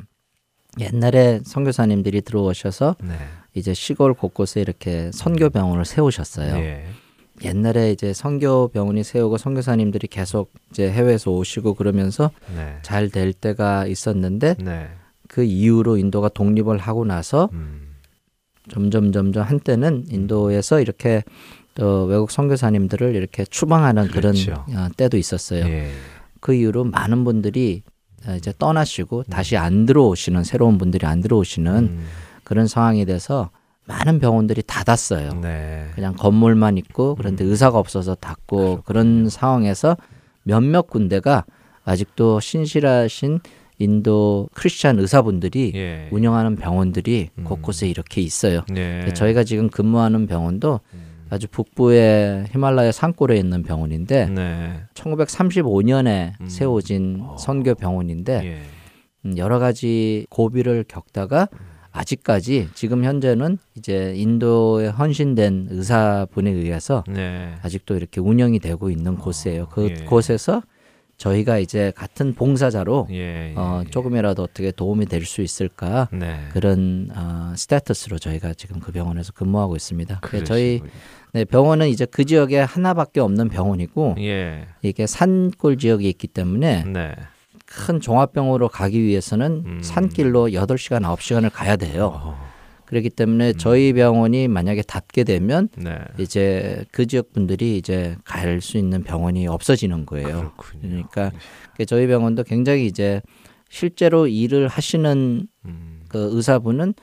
[0.78, 3.16] 옛날에 선교사님들이 들어오셔서 네.
[3.54, 6.56] 이제 시골 곳곳에 이렇게 선교 병원을 세우셨어요.
[6.58, 6.84] 예.
[7.44, 12.76] 옛날에 이제 선교 병원이 세우고 선교사님들이 계속 이제 해외에서 오시고 그러면서 네.
[12.82, 14.88] 잘될 때가 있었는데 네.
[15.28, 17.94] 그 이후로 인도가 독립을 하고 나서 음.
[18.68, 21.22] 점점 점점 한때는 인도에서 이렇게
[21.74, 24.64] 또 외국 선교사님들을 이렇게 추방하는 그런 그렇죠.
[24.70, 25.66] 어, 때도 있었어요.
[25.66, 25.90] 예.
[26.40, 27.82] 그 이후로 많은 분들이
[28.26, 32.06] 어, 이제 떠나시고 다시 안 들어오시는 새로운 분들이 안 들어오시는 음.
[32.44, 33.50] 그런 상황이 돼서
[33.86, 35.40] 많은 병원들이 닫았어요.
[35.40, 35.86] 네.
[35.94, 37.50] 그냥 건물만 있고 그런데 음.
[37.50, 39.96] 의사가 없어서 닫고 그런 상황에서
[40.42, 41.44] 몇몇 군데가
[41.84, 43.40] 아직도 신실하신
[43.78, 46.08] 인도 크리스찬 의사분들이 예.
[46.10, 47.44] 운영하는 병원들이 음.
[47.44, 48.62] 곳곳에 이렇게 있어요.
[48.70, 49.12] 네.
[49.12, 51.06] 저희가 지금 근무하는 병원도 음.
[51.28, 54.80] 아주 북부의 히말라야 산골에 있는 병원인데 네.
[54.94, 56.48] 1935년에 음.
[56.48, 57.36] 세워진 어.
[57.38, 58.62] 선교 병원인데 예.
[59.24, 61.48] 음, 여러 가지 고비를 겪다가
[61.96, 67.54] 아직까지 지금 현재는 이제 인도에 헌신된 의사분에 의해서 네.
[67.62, 69.68] 아직도 이렇게 운영이 되고 있는 곳이에요.
[69.70, 70.04] 그 예.
[70.04, 70.62] 곳에서
[71.16, 73.50] 저희가 이제 같은 봉사자로 예.
[73.50, 73.54] 예.
[73.56, 76.40] 어, 조금이라도 어떻게 도움이 될 수 있을까 네.
[76.52, 80.20] 그런 어, 스테이터스로 저희가 지금 그 병원에서 근무하고 있습니다.
[80.44, 80.82] 저희.
[81.32, 84.66] 네, 병원은 이제 그 지역에 하나밖에 없는 병원이고 예.
[84.82, 87.14] 이게 산골 지역이 있기 때문에 네.
[87.76, 89.80] 큰 종합병원으로 가기 위해서는 음.
[89.82, 92.12] 산길로 8시간, 9시간을 가야 돼요.
[92.14, 92.46] 어,
[92.86, 93.58] 그렇기 때문에 음.
[93.58, 95.98] 저희 병원이 만약에 닫게 되면 네.
[96.18, 100.52] 이제 그 지역 분들이 이제 갈 수 있는 병원이 없어지는 거예요.
[100.56, 100.80] 그렇군요.
[100.82, 101.30] 그러니까
[101.86, 103.20] 저희 병원도 굉장히 이제
[103.68, 106.00] 실제로 일을 하시는 음.
[106.08, 106.94] 그 의사분은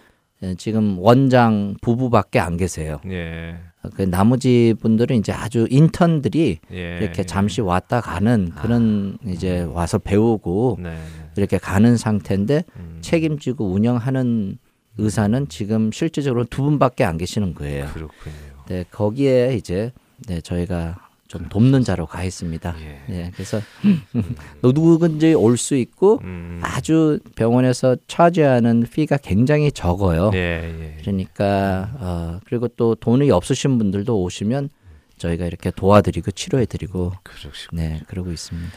[0.57, 2.99] 지금 원장 부부밖에 안 계세요.
[3.09, 3.55] 예.
[3.95, 6.99] 그 나머지 분들은 이제 아주 인턴들이 예.
[7.01, 10.97] 이렇게 잠시 왔다 가는 그런 이제 와서 배우고 네.
[11.35, 12.99] 이렇게 가는 상태인데 음.
[13.01, 14.57] 책임지고 운영하는
[14.97, 17.87] 의사는 지금 실질적으로 두 분밖에 안 계시는 거예요.
[17.93, 18.35] 그렇군요.
[18.67, 19.91] 네, 거기에 이제
[20.27, 21.02] 네, 저희가
[21.33, 22.75] 좀 돕는 자로 가 있습니다.
[22.79, 23.01] 예.
[23.11, 23.59] 네, 그래서
[24.61, 26.59] 누구든지 올 수 있고 음.
[26.63, 30.29] 아주 병원에서 차지하는 피가 굉장히 적어요.
[30.35, 30.97] 예, 예.
[31.01, 34.69] 그러니까 어, 그리고 또 돈이 없으신 분들도 오시면
[35.17, 37.81] 저희가 이렇게 도와드리고 치료해드리고 그러시군요.
[37.81, 38.71] 네 그러고 있습니다.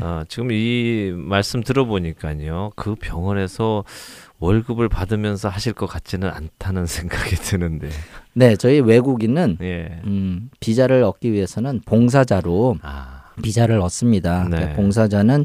[0.00, 2.72] 아, 지금 이 말씀 들어보니까요.
[2.76, 3.84] 그 병원에서
[4.38, 7.88] 월급을 받으면서 하실 것 같지는 않다는 생각이 드는데.
[8.34, 10.00] 네 저희 외국인은 예.
[10.04, 13.24] 음, 비자를 얻기 위해서는 봉사자로 아.
[13.42, 14.44] 비자를 얻습니다.
[14.44, 14.50] 네.
[14.50, 15.44] 그러니까 봉사자는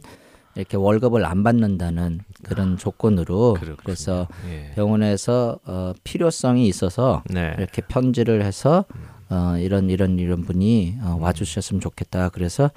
[0.56, 3.78] 이렇게 월급을 안 받는다는 그런 조건으로 아, 그렇군요.
[3.84, 4.74] 그래서 예.
[4.76, 7.54] 병원에서 어, 필요성이 있어서 네.
[7.58, 8.86] 이렇게 편지를 해서
[9.30, 11.24] 어, 이런 이런 이런 분이 어, 음.
[11.24, 12.30] 와주셨으면 좋겠다.
[12.30, 12.70] 그래서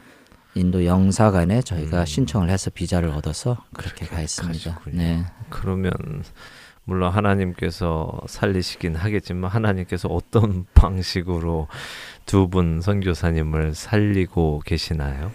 [0.54, 2.06] 인도 영사관에 저희가 음.
[2.06, 4.70] 신청을 해서 비자를 얻어서 그렇게 가 있습니다.
[4.70, 4.96] 가셨군요.
[4.96, 5.24] 네.
[5.50, 5.92] 그러면
[6.84, 11.68] 물론 하나님께서 살리시긴 하겠지만 하나님께서 어떤 방식으로
[12.26, 15.30] 두 분 선교사님을 살리고 계시나요?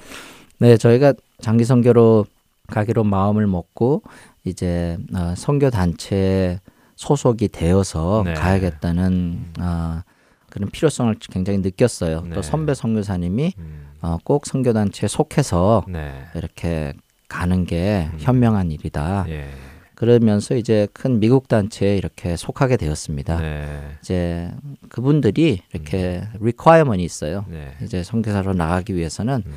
[0.59, 2.26] 네, 저희가 장기 선교로
[2.67, 4.03] 가기로 마음을 먹고
[4.45, 6.59] 이제 어, 선교 단체에
[6.95, 8.34] 소속이 되어서 네.
[8.34, 10.01] 가야겠다는 어,
[10.49, 12.22] 그런 필요성을 굉장히 느꼈어요.
[12.22, 12.36] 네.
[12.36, 13.89] 또 선배 선교사님이 음.
[14.02, 16.14] 어, 꼭 선교 단체에 속해서 네.
[16.36, 16.93] 이렇게
[17.28, 18.18] 가는 게 음.
[18.20, 19.26] 현명한 일이다.
[19.30, 19.50] 예.
[19.95, 23.39] 그러면서 이제 큰 미국 단체에 이렇게 속하게 되었습니다.
[23.39, 23.97] 네.
[24.02, 24.50] 이제
[24.88, 27.45] 그분들이 이렇게 requirement이 있어요.
[27.50, 27.74] 네.
[27.84, 29.54] 이제 선교사로 나가기 위해서는 음.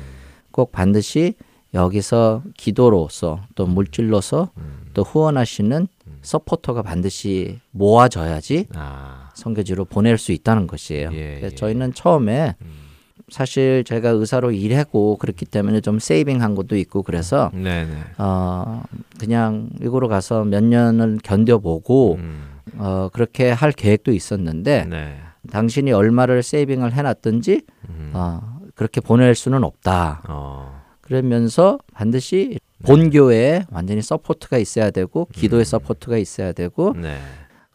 [0.51, 1.35] 꼭 반드시
[1.73, 4.91] 여기서 기도로서 또 물질로서 음.
[4.93, 5.87] 또 후원하시는
[6.21, 9.31] 서포터가 반드시 모아져야지 아.
[9.35, 11.09] 선교지로 보낼 수 있다는 것이에요.
[11.13, 11.55] 예, 그래서 예.
[11.55, 12.82] 저희는 처음에 음.
[13.29, 17.97] 사실 제가 의사로 일하고 그렇기 때문에 좀 saving한 것도 있고 그래서 네, 네.
[18.17, 18.83] 어
[19.19, 22.43] 그냥 미국으로 가서 몇 년을 견뎌보고 음.
[22.77, 25.17] 어 그렇게 할 계획도 있었는데 네.
[25.51, 28.11] 당신이 얼마를 saving을 해놨든지 음.
[28.13, 30.23] 어 그렇게 보낼 수는 없다.
[30.27, 30.81] 어.
[31.01, 32.87] 그러면서 반드시 네.
[32.87, 35.65] 본교회에 완전히 support가 있어야 되고 기도의 음.
[35.65, 37.17] support가 있어야 되고 네.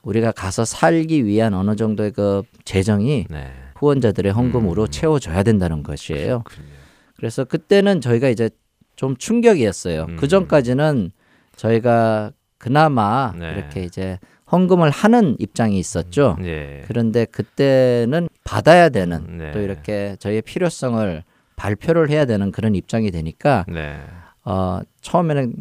[0.03, 3.53] 우리가 가서 살기 위한 어느 정도의 그 재정이 네.
[3.79, 4.89] 후원자들의 헌금으로 음.
[4.91, 6.43] 채워져야 된다는 것이에요.
[6.45, 6.69] 그렇군요.
[7.17, 8.51] 그래서 그때는 저희가 이제
[8.97, 10.07] 좀 충격이었어요.
[10.09, 10.17] 음.
[10.17, 11.11] 그 전까지는
[11.57, 13.53] 저희가 그나마 네.
[13.53, 14.19] 이렇게 이제
[14.51, 16.37] 헌금을 하는 입장이 있었죠.
[16.43, 16.83] 예.
[16.87, 19.53] 그런데 그때는 받아야 되는 네.
[19.53, 21.23] 또 이렇게 저희의 필요성을
[21.57, 24.01] 발표를 해야 되는 그런 입장이 되니까 네.
[24.45, 25.55] 어, 처음에는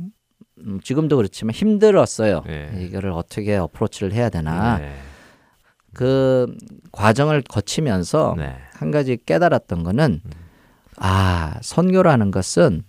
[0.60, 2.44] 음, 지금도 그렇지만 힘들었어요.
[2.48, 2.72] 네.
[2.80, 4.80] 이거를 어떻게 어프로치를 해야 되나.
[5.98, 6.06] 네.
[6.06, 6.56] 그
[6.92, 8.56] 과정을 거치면서 네.
[8.74, 10.32] 한 가지 깨달았던 거는 음.
[10.98, 12.84] 아, 선교라는 것은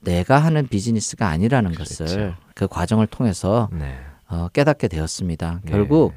[0.00, 2.04] 내가 하는 비즈니스가 아니라는 그렇죠.
[2.04, 3.96] 것을 그 과정을 통해서 네.
[4.28, 5.60] 어, 깨닫게 되었습니다.
[5.64, 5.70] 네.
[5.70, 6.12] 결국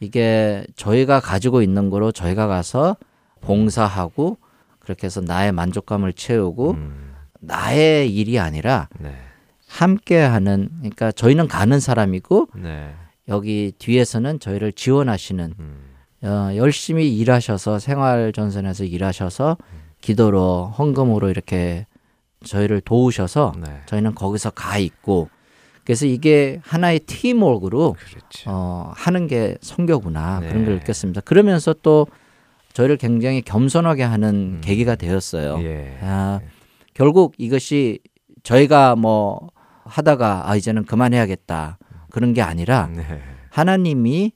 [0.00, 2.96] 이게 저희가 가지고 있는 거로 저희가 가서
[3.40, 4.38] 봉사하고
[4.78, 7.14] 그렇게 해서 나의 만족감을 채우고 음.
[7.40, 9.14] 나의 일이 아니라 네.
[9.68, 12.94] 함께 하는 그러니까 저희는 가는 사람이고 네.
[13.28, 15.94] 여기 뒤에서는 저희를 지원하시는 음.
[16.22, 19.56] 어, 열심히 일하셔서 생활 전선에서 일하셔서
[20.00, 21.86] 기도로 헌금으로 이렇게
[22.44, 23.80] 저희를 도우셔서 네.
[23.86, 25.28] 저희는 거기서 가 있고
[25.84, 28.50] 그래서 이게 하나의 팀워크로 그렇죠.
[28.50, 30.48] 어, 하는 게 성교구나 네.
[30.48, 31.22] 그런 걸 느꼈습니다.
[31.22, 32.06] 그러면서 또
[32.72, 34.60] 저희를 굉장히 겸손하게 하는 음.
[34.62, 35.62] 계기가 되었어요.
[35.62, 35.98] 예.
[36.02, 36.40] 아,
[36.94, 38.00] 결국 이것이
[38.42, 39.48] 저희가 뭐
[39.84, 41.78] 하다가 아 이제는 그만해야겠다
[42.14, 43.20] 그런 게 아니라 네.
[43.50, 44.30] 하나님이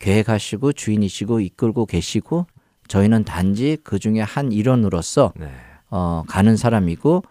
[0.00, 2.46] 계획하시고 주인이시고 이끌고 계시고
[2.88, 5.50] 저희는 단지 그 중에 한 일원으로서 네.
[5.88, 7.24] 어, 가는 사람이고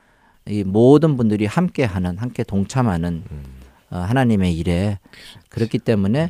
[0.47, 3.43] 이 모든 분들이 함께하는 함께 동참하는 음.
[3.91, 4.97] 어, 하나님의 일에
[5.49, 6.29] 그렇기 때문에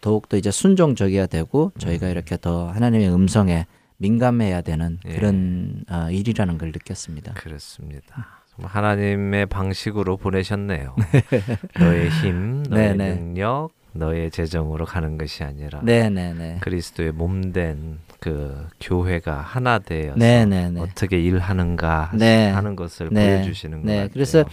[0.00, 3.66] 더욱더 이제 순종적이어야 되고 저희가 이렇게 더 하나님의 음성에
[3.98, 5.14] 민감해야 되는 예.
[5.14, 7.34] 그런 어, 일이라는 걸 느꼈습니다.
[7.34, 8.39] 그렇습니다.
[8.62, 10.94] 하나님의 방식으로 보내셨네요.
[11.78, 12.96] 너의 힘, 너의.
[12.96, 16.58] 능력, 너의 재정으로 가는 것이 아니라 네네네.
[16.60, 20.80] 그리스도의 몸된 그 교회가 하나 되어서 네네네.
[20.80, 22.50] 어떻게 일하는가 네.
[22.50, 23.36] 하는 것을 네.
[23.36, 23.84] 보여주시는 네.
[23.84, 24.10] 것 같아요.
[24.12, 24.44] 그래서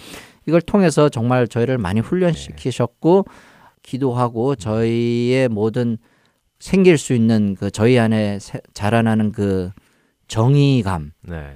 [0.47, 3.26] 이걸 통해서 정말 저희를 많이 훈련시키셨고
[3.84, 5.97] 기도하고 저희의 모든
[6.60, 9.70] 생길 수 있는 그 저희 안에 세- 자라나는 그
[10.28, 11.55] 정의감 네.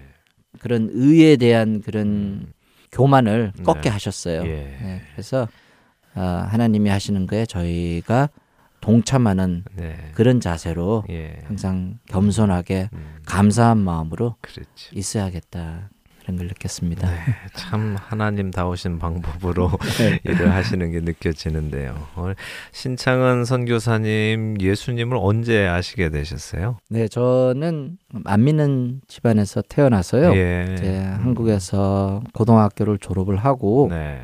[0.62, 2.54] 그런 의에 대한 그런
[2.92, 3.64] 교만을 네.
[3.64, 4.44] 꺾게 하셨어요.
[4.44, 4.48] 예.
[4.48, 5.48] 네, 그래서
[6.14, 8.30] 아, 하나님이 하시는 거에 저희가
[8.80, 10.12] 동참하는 네.
[10.14, 11.40] 그런 자세로 예.
[11.46, 14.70] 항상 겸손하게 음, 감사한 마음으로 그렇죠.
[14.94, 15.90] 있어야겠다
[16.22, 17.10] 그런 걸 느꼈습니다.
[17.10, 17.18] 네,
[17.56, 20.20] 참 하나님 다우신 방법으로 네.
[20.26, 21.96] 일을 하시는 게 느껴지는데요.
[22.72, 26.78] 신창은 선교사님 예수님을 언제 아시게 되셨어요?
[26.90, 30.36] 네, 저는 안 믿는 집안에서 태어나서요.
[30.36, 30.68] 예.
[30.74, 34.22] 이제 한국에서 고등학교를 졸업을 하고 네.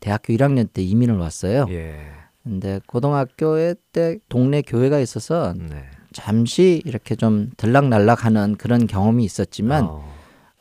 [0.00, 1.66] 대학교 1학년 때 이민을 왔어요.
[1.70, 1.98] 예.
[2.42, 5.84] 근데 고등학교에 때 동네 교회가 있어서 네.
[6.12, 10.15] 잠시 이렇게 좀 들락날락하는 그런 경험이 있었지만 어,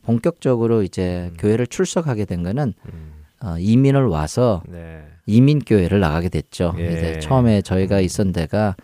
[0.06, 1.38] 본격적으로 이제 음.
[1.38, 5.04] 교회를 출석하게 된 거는 음, 어, 이민을 와서 네.
[5.26, 6.76] 이민 교회를 나가게 됐죠.
[6.78, 6.86] 예.
[6.86, 8.04] 이제 처음에 저희가 음.
[8.04, 8.76] 있던 데가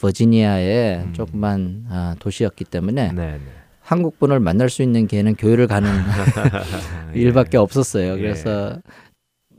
[0.00, 1.12] 버지니아의 음.
[1.12, 3.32] 조그만 아, 도시였기 때문에 네.
[3.32, 3.40] 네.
[3.80, 5.90] 한국 분을 만날 수 있는 기회는 교회를 가는
[7.14, 8.12] 일밖에 없었어요.
[8.12, 8.16] 예.
[8.16, 8.78] 그래서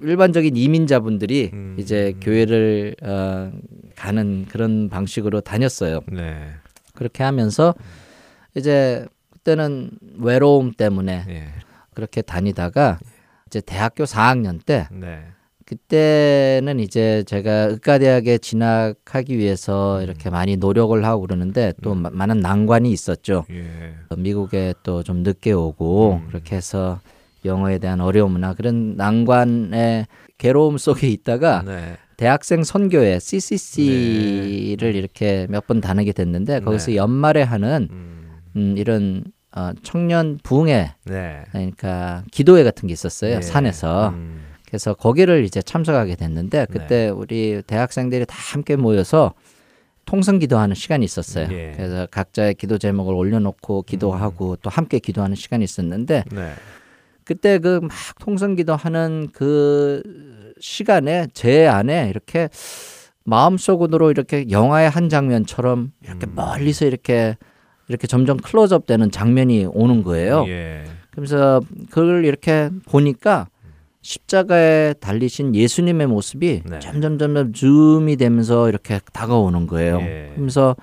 [0.02, 1.76] 일반적인 이민자분들이 음.
[1.78, 3.52] 이제 교회를 어,
[3.98, 6.00] 가는 그런 방식으로 다녔어요.
[6.10, 6.38] 네.
[6.96, 7.76] 그렇게 하면서
[8.56, 9.06] 이제
[9.44, 11.44] 그때는 외로움 때문에 예.
[11.94, 13.00] 그렇게 다니다가
[13.48, 15.20] 이제 대학교 4학년 때 네.
[15.66, 20.04] 그때는 이제 제가 의과대학에 진학하기 위해서 음.
[20.04, 23.46] 이렇게 많이 노력을 하고 그러는데 또 마- 많은 난관이 있었죠.
[23.52, 23.94] 예.
[24.18, 26.28] 미국에 또 좀 늦게 오고 음.
[26.28, 27.00] 그렇게 해서
[27.46, 31.98] 영어에 대한 어려움이나 그런 난관의 괴로움 속에 있다가 네.
[32.18, 36.96] 대학생 선교회 CCC를 이렇게 몇 번 다니게 됐는데 거기서 네.
[36.98, 38.19] 연말에 하는 음.
[38.60, 39.24] 음, 이런
[39.56, 41.44] 어, 청년 부흥회 네.
[41.52, 43.42] 그러니까 기도회 같은 게 있었어요 예.
[43.42, 44.44] 산에서 음.
[44.68, 47.10] 그래서 거기를 이제 참석하게 됐는데 그때 네.
[47.10, 49.34] 우리 대학생들이 다 함께 모여서
[50.06, 51.48] 통성 기도하는 시간이 있었어요.
[51.52, 51.74] 예.
[51.76, 56.54] 그래서 각자의 기도 제목을 올려놓고 기도하고 또 함께 기도하는 시간이 있었는데 네.
[57.24, 60.04] 그때 그 막 통성 기도하는 그
[60.60, 62.50] 시간에 제 안에 이렇게
[63.24, 66.36] 마음속으로 이렇게 영화의 한 장면처럼 이렇게 음.
[66.36, 67.38] 멀리서 이렇게
[67.90, 70.46] 이렇게 점점 클로즈업 되는 장면이 오는 거예요.
[70.48, 70.84] 예.
[71.12, 73.48] 그래서 그걸 이렇게 보니까
[74.02, 76.80] 십자가에 달리신 예수님의 모습이 네.
[76.80, 80.00] 점점 점점 줌이 되면서 이렇게 다가오는 거예요.
[80.02, 80.30] 예.
[80.32, 80.76] 그러면서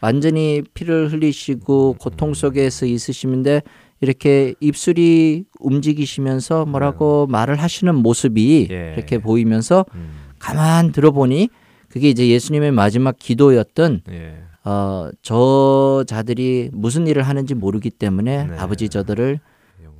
[0.00, 3.62] 완전히 피를 흘리시고 고통 속에서 있으시는데
[4.00, 8.94] 이렇게 입술이 움직이시면서 뭐라고 말을 하시는 모습이 예.
[8.96, 10.10] 이렇게 보이면서 음.
[10.38, 11.48] 가만 들어보니
[11.88, 14.49] 그게 이제 예수님의 마지막 기도였던 예.
[14.64, 18.58] 어, 저 자들이 무슨 일을 하는지 모르기 때문에 네.
[18.58, 19.40] 아버지 저들을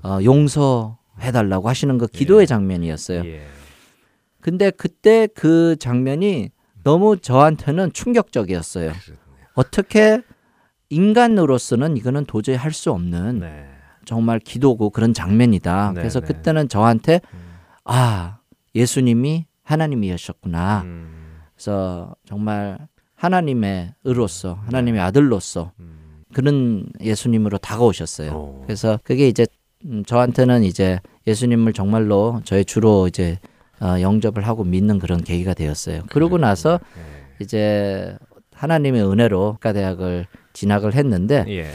[0.03, 3.25] 어, 용서해달라고 하시는 그 기도의 장면이었어요.
[3.25, 3.47] 예.
[4.41, 6.51] 근데 그때 그 장면이
[6.83, 8.93] 너무 저한테는 충격적이었어요.
[9.55, 10.23] 어떻게
[10.89, 13.67] 인간으로서는 이거는 도저히 할 수 없는 네.
[14.05, 15.93] 정말 기도고 그런 장면이다.
[15.95, 16.27] 네, 그래서 네.
[16.27, 17.39] 그때는 저한테 음.
[17.85, 18.39] 아
[18.75, 20.83] 예수님이 하나님이셨구나.
[20.85, 21.41] 음.
[21.55, 22.89] 그래서 정말
[23.21, 26.23] 하나님의 의로서 하나님의 아들로서 음.
[26.33, 28.33] 그런 예수님으로 다가오셨어요.
[28.33, 28.63] 오.
[28.65, 29.47] 그래서 그게 이제
[29.85, 33.39] 음, 저한테는 이제 예수님을 정말로 저의 주로 이제
[33.81, 36.03] 어, 영접을 하고 믿는 그런 계기가 되었어요.
[36.09, 37.45] 그러고 나서 예.
[37.45, 38.17] 이제
[38.55, 41.71] 하나님의 은혜로 가대학을 진학을 했는데 예.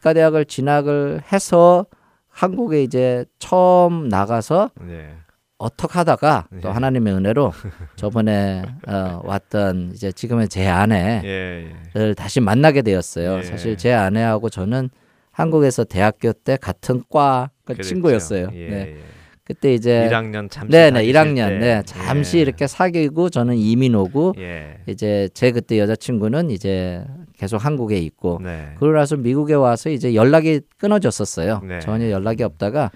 [0.00, 1.86] 가대학을 진학을 해서
[2.28, 5.14] 한국에 이제 처음 나가서 네.
[5.58, 6.72] 어떻게 하다가 또 예.
[6.72, 7.52] 하나님의 은혜로
[7.96, 12.00] 저번에 어, 왔던 이제 지금의 제 아내를 예.
[12.08, 12.14] 예.
[12.14, 13.38] 다시 만나게 되었어요.
[13.38, 13.42] 예.
[13.42, 14.90] 사실 제 아내하고 저는
[15.30, 17.82] 한국에서 대학교 때 같은 과 그랬죠.
[17.82, 18.48] 친구였어요.
[18.52, 18.68] 예.
[18.68, 18.76] 네.
[18.96, 18.96] 예.
[19.44, 21.58] 그때 이제 1학년 잠시 네네 다니실 1학년 때.
[21.58, 22.42] 네 잠시 예.
[22.42, 24.78] 이렇게 사귀고 저는 이민 오고 예.
[24.86, 27.04] 이제 제 그때 여자친구는 이제
[27.36, 28.70] 계속 한국에 있고 네.
[28.78, 31.60] 그러고 나서 미국에 와서 이제 연락이 끊어졌었어요.
[31.62, 31.78] 네.
[31.80, 32.90] 전혀 연락이 없다가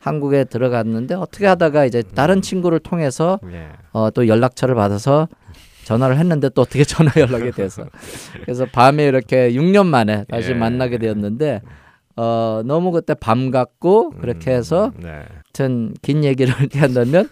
[0.00, 3.68] 한국에 들어갔는데 어떻게 하다가 이제 다른 친구를 통해서 예.
[3.92, 5.28] 어, 또 연락처를 받아서
[5.84, 7.84] 전화를 했는데 또 어떻게 전화 연락이 돼서
[8.42, 10.54] 그래서 밤에 이렇게 6년 만에 다시 예.
[10.54, 11.60] 만나게 되었는데
[12.16, 15.08] 어, 너무 그때 밤 같고 그렇게 해서 네.
[15.08, 17.28] 하여튼 긴 얘기를 한다면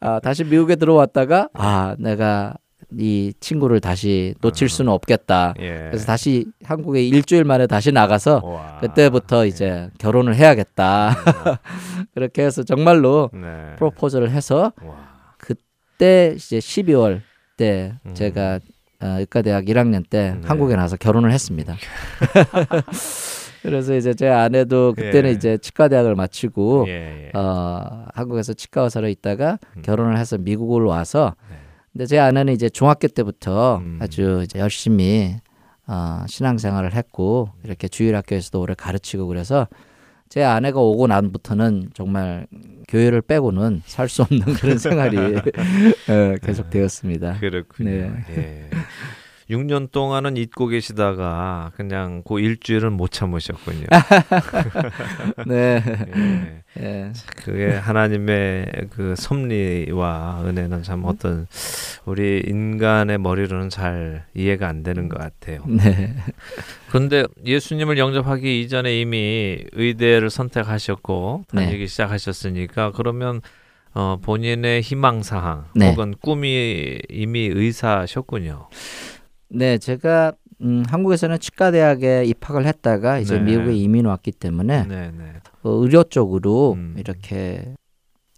[0.00, 2.54] 아, 다시 미국에 들어왔다가 아 내가
[2.98, 5.54] 이 친구를 다시 놓칠 수는 없겠다.
[5.60, 5.88] 예.
[5.90, 8.78] 그래서 다시 한국에 일주일 만에 다시 나가서 와.
[8.80, 11.16] 그때부터 이제 결혼을 해야겠다.
[12.14, 13.76] 그렇게 해서 정말로 네.
[13.76, 15.10] 프로포즈를 해서 와.
[15.38, 17.20] 그때 이제 12월
[17.56, 18.14] 때 음.
[18.14, 18.60] 제가
[19.02, 20.46] 어, 의과대학 1학년 때 네.
[20.46, 21.76] 한국에 나서 결혼을 했습니다.
[23.62, 25.34] 그래서 이제 제 아내도 그때는 예.
[25.34, 27.38] 이제 치과대학을 마치고 예, 예.
[27.38, 29.82] 어, 한국에서 치과 의사로 있다가 음.
[29.82, 31.49] 결혼을 해서 미국을 와서 네.
[31.92, 33.98] 근데 제 아내는 이제 중학교 때부터 음.
[34.00, 35.36] 아주 이제 열심히
[35.86, 39.66] 어, 신앙생활을 했고 이렇게 주일학교에서도 오래 가르치고 그래서
[40.28, 42.46] 제 아내가 오고 난부터는 정말
[42.88, 47.38] 교회를 빼고는 살 수 없는 그런 생활이 어, 계속 되었습니다.
[47.40, 47.90] 그렇군요.
[47.90, 48.24] 네.
[48.30, 48.70] 예.
[49.50, 53.86] 6년 동안은 잊고 계시다가 그냥 그 일주일은 못 참으셨군요.
[55.46, 55.82] 네.
[56.78, 56.82] 예.
[56.82, 57.12] 예.
[57.36, 61.48] 그게 하나님의 그 섭리와 은혜는 참 어떤
[62.04, 65.64] 우리 인간의 머리로는 잘 이해가 안 되는 것 같아요.
[65.66, 66.14] 네.
[66.88, 71.64] 그런데 예수님을 영접하기 이전에 이미 의대를 선택하셨고 네.
[71.64, 73.40] 다니기 시작하셨으니까 그러면
[73.92, 75.90] 어, 본인의 희망 사항 네.
[75.90, 78.68] 혹은 꿈이 이미 의사셨군요.
[79.50, 80.32] 네, 제가
[80.62, 83.42] 음, 한국에서는 치과 대학에 입학을 했다가 이제 네.
[83.42, 85.32] 미국에 이민 왔기 때문에 네, 네.
[85.62, 86.94] 어, 의료 쪽으로 음.
[86.98, 87.74] 이렇게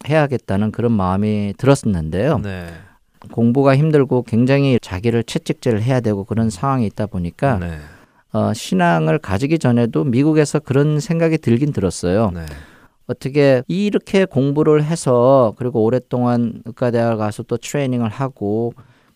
[0.08, 2.38] 해야겠다는 그런 마음이 들었었는데요.
[2.38, 2.66] 네.
[3.30, 7.78] 공부가 힘들고 굉장히 자기를 채찍질을 해야 되고 그런 상황이 있다 보니까 네.
[8.32, 12.30] 어, 신앙을 가지기 전에도 미국에서 그런 생각이 들긴 들었어요.
[12.32, 12.46] 네.
[13.06, 18.72] 어떻게 이렇게 공부를 해서 그리고 오랫동안 의과대학 가서 또 트레이닝을 하고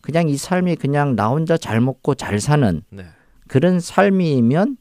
[0.07, 3.03] 그냥 이 삶이 그냥 나 혼자 잘 먹고 잘 사는 네.
[3.49, 4.77] 그런 삶이면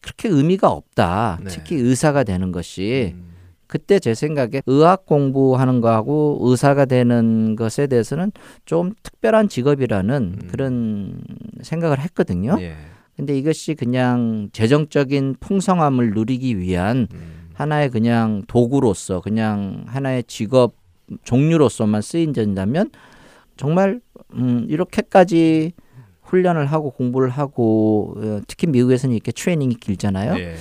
[0.00, 1.38] 그렇게 의미가 없다.
[1.44, 1.48] 네.
[1.48, 3.34] 특히 의사가 되는 것이 음,
[3.68, 8.32] 그때 제 생각에 의학 공부하는 거하고 의사가 되는 것에 대해서는
[8.64, 10.48] 좀 특별한 직업이라는 음.
[10.50, 11.22] 그런
[11.62, 12.56] 생각을 했거든요.
[12.58, 12.74] 예.
[13.14, 20.74] 근데 이것이 그냥 재정적인 풍성함을 누리기 위한 음, 하나의 그냥 도구로서 그냥 하나의 직업
[21.22, 22.90] 종류로서만 쓰인다면
[23.56, 24.00] 정말
[24.34, 25.72] 음, 이렇게까지
[26.22, 30.38] 훈련을 하고 공부를 하고 어, 특히 미국에서는 이렇게 트레이닝이 길잖아요.
[30.38, 30.56] 예.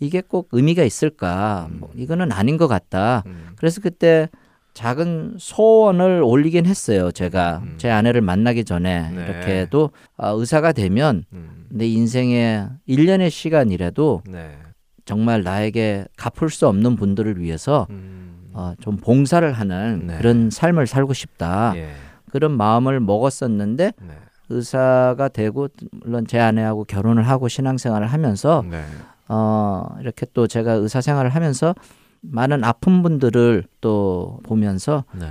[0.00, 1.68] 이게 꼭 의미가 있을까?
[1.70, 1.76] 음.
[1.80, 3.22] 뭐 이거는 아닌 것 같다.
[3.26, 4.28] 음, 그래서 그때
[4.74, 7.10] 작은 소원을 올리긴 했어요.
[7.12, 7.74] 제가 음.
[7.76, 9.24] 제 아내를 만나기 전에 네.
[9.24, 14.56] 이렇게 해도 아, 의사가 되면 음, 내 인생의 일년의 시간이라도 네.
[15.04, 20.16] 정말 나에게 갚을 수 없는 분들을 위해서 음, 어, 좀 봉사를 하는 네.
[20.16, 21.74] 그런 삶을 살고 싶다.
[21.76, 21.90] 예.
[22.32, 24.14] 그런 마음을 먹었었는데 네.
[24.48, 28.82] 의사가 되고 물론 제 아내하고 결혼을 하고 신앙생활을 하면서 네.
[29.28, 31.74] 어, 이렇게 또 제가 의사 생활을 하면서
[32.22, 35.26] 많은 아픈 분들을 또 보면서 네.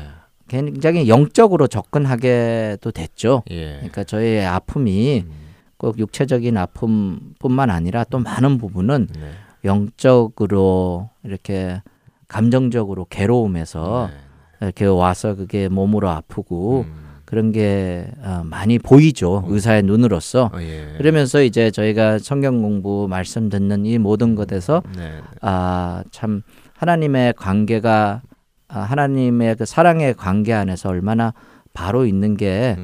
[0.47, 3.43] 굉장히 영적으로 접근하게도 됐죠.
[3.49, 3.75] 예.
[3.77, 5.31] 그러니까 저의 아픔이 음,
[5.77, 9.31] 꼭 육체적인 아픔뿐만 아니라 또 많은 부분은 네.
[9.63, 11.81] 영적으로 이렇게
[12.27, 14.17] 감정적으로 괴로움에서 네.
[14.61, 20.95] 이렇게 와서 그게 몸으로 아프고 음, 그런 게 어, 많이 보이죠 의사의 눈으로서 어, 예.
[20.97, 25.19] 그러면서 이제 저희가 성경 공부 말씀 듣는 이 모든 것에서 네.
[25.41, 26.43] 아참
[26.75, 28.21] 하나님의 관계가
[28.67, 31.33] 아, 하나님의 그 사랑의 관계 안에서 얼마나
[31.73, 32.79] 바로 있는 게참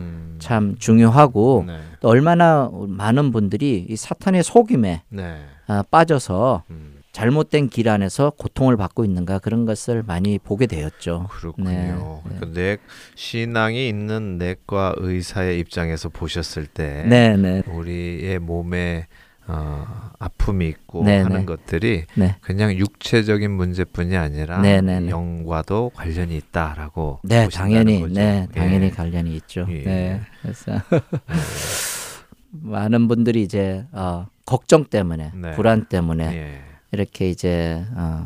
[0.63, 1.79] 음, 중요하고 네.
[1.99, 5.37] 또 얼마나 많은 분들이 이 사탄의 속임에 네.
[5.67, 11.25] 아, 빠져서 음, 잘못된 길 안에서 고통을 받고 있는가 그런 것을 많이 보게 되었죠.
[11.31, 11.71] 그렇군요.
[11.71, 11.95] 네,
[12.25, 12.77] 그러니까 내
[13.15, 19.07] 신앙이 있는 내과 의사의 입장에서 보셨을 때 네, 네, 우리의 몸에
[19.47, 21.45] 어, 아픔이 있고 네, 하는 네.
[21.45, 25.09] 것들이 네, 그냥 육체적인 문제뿐이 아니라 네, 네, 네.
[25.09, 28.13] 영과도 관련이 있다라고 네, 당연히, 거죠.
[28.13, 28.89] 네, 당연히 예.
[28.91, 29.65] 관련이 있죠.
[29.69, 29.83] 예.
[29.83, 30.73] 네, 그래서
[32.51, 35.51] 많은 분들이 이제 어, 걱정 때문에, 네.
[35.53, 36.66] 불안 때문에 예.
[36.91, 38.25] 이렇게 이제 어,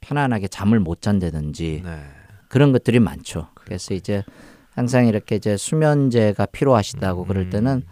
[0.00, 1.98] 편안하게 잠을 못 잔다든지 네.
[2.48, 3.48] 그런 것들이 많죠.
[3.54, 4.22] 그래서 이제
[4.74, 7.28] 항상 이렇게 이제 수면제가 필요하시다고 음.
[7.28, 7.82] 그럴 때는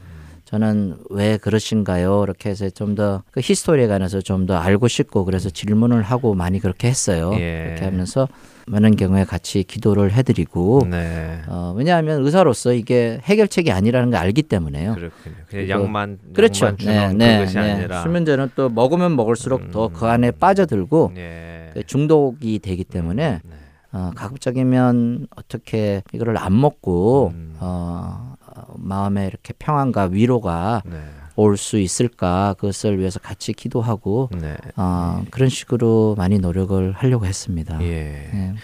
[0.45, 2.23] 저는 왜 그러신가요?
[2.25, 6.61] 이렇게 해서 좀 더 그 히스토리에 관해서 좀 더 알고 싶고 그래서 질문을 하고 많이
[6.61, 7.33] 그렇게 했어요.
[7.35, 7.65] 예.
[7.69, 8.29] 그렇게 하면서
[8.67, 11.41] 많은 경우에 같이 기도를 해드리고 네.
[11.49, 14.95] 어, 왜냐하면 의사로서 이게 해결책이 아니라는 걸 알기 때문에요.
[14.95, 15.35] 그렇군요.
[15.49, 16.67] 그냥 양만 그렇죠.
[16.67, 19.93] 양만 주는 그것이 아니라 수면제는 또 먹으면 먹을수록 더 음.
[19.93, 21.71] 그 안에 빠져들고 예.
[21.75, 23.55] 그 중독이 되기 때문에 네.
[23.93, 27.57] 어, 가급적이면 어떻게 이거를 안 먹고 음.
[27.61, 30.99] 어, 어, 마음에 이렇게 평안과 위로가 네.
[31.37, 34.57] 올 수 있을까 그것을 위해서 같이 기도하고 네.
[34.77, 37.79] 어, 그런 식으로 많이 노력을 하려고 했습니다.
[37.83, 38.31] 예.
[38.33, 38.55] 예.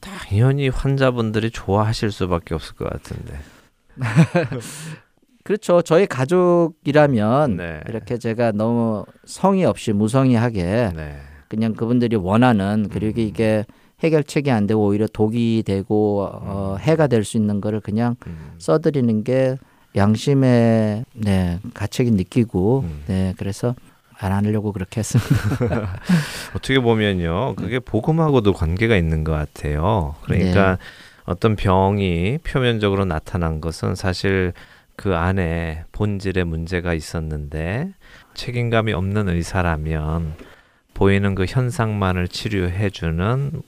[0.00, 3.38] 당연히 환자분들이 좋아하실 수밖에 없을 것 같은데.
[5.44, 5.82] 그렇죠.
[5.82, 7.80] 저희 가족이라면 네.
[7.88, 11.16] 이렇게 제가 너무 성의 없이 무성의하게 네.
[11.48, 13.26] 그냥 그분들이 원하는 그리고 음.
[13.26, 13.64] 이게
[14.00, 18.52] 해결책이 안 되고 오히려 독이 되고 어, 해가 될 수 있는 거를 그냥 음.
[18.58, 19.56] 써드리는 게
[19.96, 23.02] 양심의 네 가책이 느끼고 음.
[23.06, 23.74] 네 그래서
[24.18, 25.98] 안 하려고 그렇게 했습니다.
[26.54, 30.14] 어떻게 보면요, 그게 복음하고도 관계가 있는 것 같아요.
[30.22, 30.76] 그러니까 네.
[31.24, 34.52] 어떤 병이 표면적으로 나타난 것은 사실
[34.94, 37.94] 그 안에 본질의 문제가 있었는데
[38.34, 40.34] 책임감이 없는 의사라면
[40.92, 43.62] 보이는 그 현상만을 치료해주는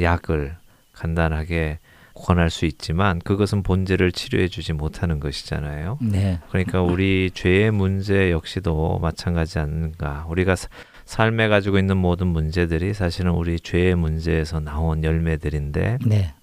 [0.00, 0.54] 약을
[0.92, 1.80] 간단하게
[2.18, 5.98] 권할 수 있지만 그것은 본질을 치료해 주지 못하는 것이잖아요.
[6.00, 10.26] 네, 그러니까 우리 죄의 문제 역시도 마찬가지 않는가.
[10.28, 10.68] 우리가 사-
[11.04, 16.34] 삶에 가지고 있는 모든 문제들이 사실은 우리 죄의 문제에서 나온 열매들인데 네,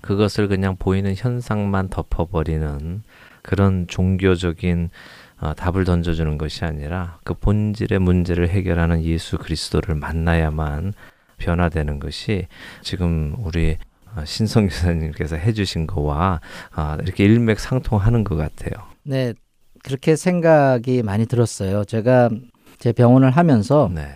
[0.00, 3.02] 그것을 그냥 보이는 현상만 덮어버리는
[3.42, 4.90] 그런 종교적인
[5.38, 10.94] 어, 답을 던져주는 것이 아니라 그 본질의 문제를 해결하는 예수 그리스도를 만나야만
[11.36, 12.46] 변화되는 것이
[12.82, 13.76] 지금 우리 어,
[14.24, 16.40] 신성 교사님께서 해주신 거와
[16.72, 18.86] 아, 이렇게 일맥상통하는 것 같아요.
[19.02, 19.34] 네
[19.82, 21.84] 그렇게 생각이 많이 들었어요.
[21.84, 22.30] 제가
[22.78, 24.08] 제 병원을 하면서 네.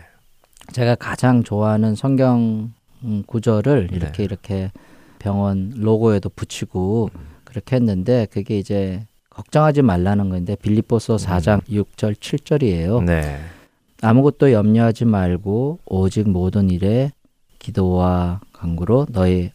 [0.72, 2.72] 제가 가장 좋아하는 성경
[3.04, 3.96] 음, 구절을 네.
[3.96, 4.70] 이렇게 이렇게
[5.18, 7.20] 병원 로고에도 붙이고 음.
[7.44, 12.98] 그렇게 했는데 그게 이제 걱정하지 말라는 건데 빌립보서 4장 6절 7절이에요.
[13.00, 13.04] 음.
[13.06, 13.40] 네.
[14.02, 17.12] 아무것도 염려하지 말고 오직 모든 일에
[17.58, 19.52] 기도와 간구로 너희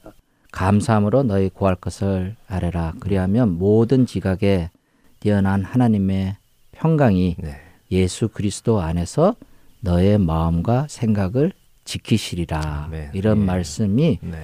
[0.56, 2.93] 감사함으로 너희 구할 것을 아뢰라.
[3.01, 4.72] 그리하면 모든 지각에
[5.20, 6.38] 뛰어난 하나님의
[6.72, 7.58] 평강이 네.
[7.91, 9.36] 예수 그리스도 안에서
[9.82, 11.51] 너의 마음과 생각을
[11.84, 12.86] 지키시리라.
[12.86, 13.12] 아멘.
[13.14, 13.45] 이런 예.
[13.45, 14.38] 말씀이 네.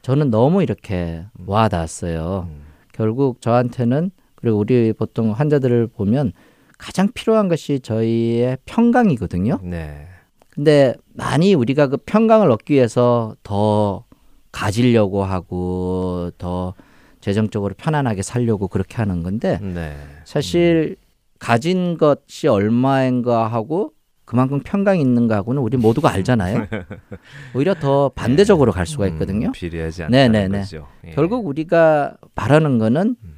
[0.00, 2.48] 저는 너무 이렇게 와 닿았어요.
[2.50, 2.62] 음.
[2.92, 6.32] 결국 저한테는 그리고 우리 보통 환자들을 보면
[6.78, 9.60] 가장 필요한 것이 저희의 평강이거든요.
[9.62, 10.08] 네.
[10.48, 14.04] 근데 많이 우리가 그 평강을 얻기 위해서 더
[14.52, 16.74] 가지려고 하고 더
[17.20, 19.96] 재정적으로 편안하게 살려고 그렇게 하는 건데 네.
[20.24, 20.96] 사실
[21.38, 23.92] 가진 것이 얼마인가 하고
[24.24, 26.66] 그만큼 평강이 있는가 하고는 우리 모두가 알잖아요.
[27.54, 29.48] 오히려 더 반대적으로 갈 수가 있거든요.
[29.48, 30.58] 음, 비례하지 않다는 네네네.
[30.60, 30.86] 거죠.
[31.06, 31.10] 예.
[31.10, 33.34] 결국 우리가 바라는 거는 음.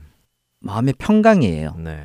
[0.60, 1.76] 마음의 평강이에요.
[1.78, 2.04] 네.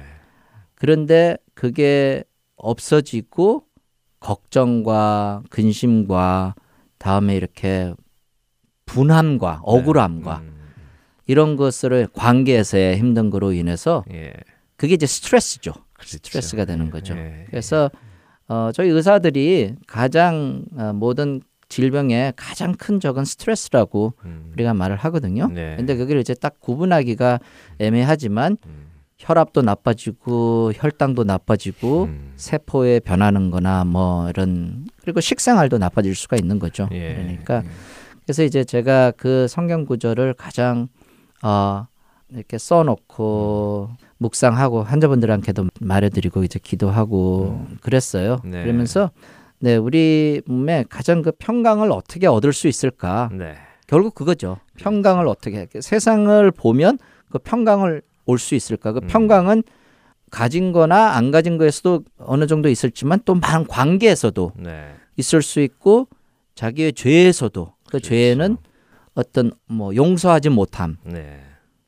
[0.76, 2.24] 그런데 그게
[2.56, 3.66] 없어지고
[4.20, 6.56] 걱정과 근심과
[6.98, 7.94] 다음에 이렇게
[8.90, 10.54] 분함과 억울함과 음,
[11.28, 14.34] 이런 것을 관계에서의 힘든 거로 인해서 예.
[14.76, 15.74] 그게 이제 스트레스죠.
[15.94, 16.18] 그렇죠.
[16.18, 17.16] 스트레스가 되는 거죠.
[17.16, 17.46] 예.
[17.50, 17.92] 그래서
[18.48, 24.50] 어, 저희 의사들이 가장 어, 모든 질병의 가장 큰 적은 스트레스라고 음.
[24.54, 25.48] 우리가 말을 하거든요.
[25.54, 25.76] 네.
[25.78, 27.40] 근데 그걸 이제 딱 구분하기가
[27.78, 28.90] 애매하지만 음.
[29.20, 32.32] 혈압도 나빠지고 혈당도 나빠지고 음.
[32.38, 36.88] 세포에 변하는 거나 뭐 이런 그리고 식생활도 나빠질 수가 있는 거죠.
[36.92, 37.14] 예.
[37.14, 37.64] 그러니까
[38.30, 40.88] 그래서 이제 제가 그 성경 구절을 가장
[41.42, 41.88] 어
[42.30, 48.38] 이렇게 써놓고 묵상하고 환자분들한테도 말해드리고 이제 기도하고 그랬어요.
[48.46, 48.62] 네.
[48.62, 49.10] 그러면서
[49.58, 53.32] 네 우리 몸에 가장 그 평강을 어떻게 얻을 수 있을까?
[53.34, 53.56] 네.
[53.88, 54.58] 결국 그거죠.
[54.78, 57.00] 평강을 어떻게 세상을 보면
[57.32, 58.92] 그 평강을 올 수 있을까?
[58.92, 59.08] 그 음.
[59.08, 59.64] 평강은
[60.30, 64.94] 가진 거나 안 가진 거에서도 어느 정도 있을지만 또 많은 관계에서도 네.
[65.18, 66.08] 있을 수 있고
[66.54, 68.10] 자기의 죄에서도 그 그렇죠.
[68.10, 68.58] 죄에는
[69.16, 71.42] 어떤 뭐 용서하지 못함 네.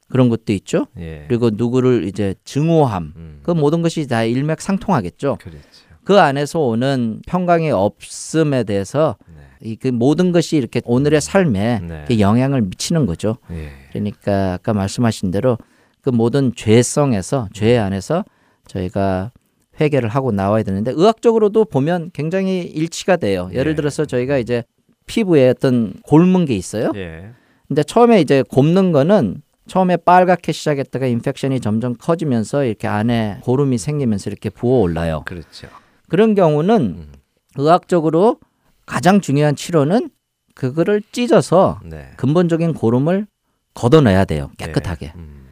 [0.09, 0.87] 그런 것도 있죠.
[0.99, 1.25] 예.
[1.27, 3.39] 그리고 누구를 이제 증오함 음.
[3.43, 5.37] 그 모든 것이 다 일맥상통하겠죠.
[5.39, 5.61] 그렇죠.
[6.03, 9.41] 그 안에서 오는 평강의 없음에 대해서 네.
[9.61, 12.19] 이그 모든 것이 이렇게 오늘의 삶에 네.
[12.19, 13.37] 영향을 미치는 거죠.
[13.51, 13.69] 예.
[13.91, 15.57] 그러니까 아까 말씀하신 대로
[16.01, 18.25] 그 모든 죄성에서 죄 안에서
[18.67, 19.31] 저희가
[19.79, 23.49] 회개를 하고 나와야 되는데 의학적으로도 보면 굉장히 일치가 돼요.
[23.53, 23.75] 예를 예.
[23.75, 24.63] 들어서 저희가 이제
[25.11, 26.93] 피부에 어떤 곪은 게 있어요.
[26.95, 27.31] 예.
[27.67, 34.29] 근데 처음에 이제 곪는 거는 처음에 빨갛게 시작했다가 인펙션이 점점 커지면서 이렇게 안에 고름이 생기면서
[34.29, 35.23] 이렇게 부어 올라요.
[35.25, 35.67] 그렇죠.
[36.07, 37.11] 그런 경우는 음.
[37.57, 38.39] 의학적으로
[38.85, 40.09] 가장 중요한 치료는
[40.55, 42.11] 그거를 찢어서 네.
[42.15, 43.27] 근본적인 고름을
[43.73, 44.49] 걷어내야 돼요.
[44.57, 45.07] 깨끗하게.
[45.07, 45.13] 네.
[45.15, 45.49] 음.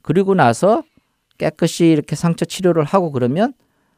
[0.00, 0.82] 그리고 나서
[1.36, 3.52] 깨끗이 이렇게 상처 치료를 하고 그러면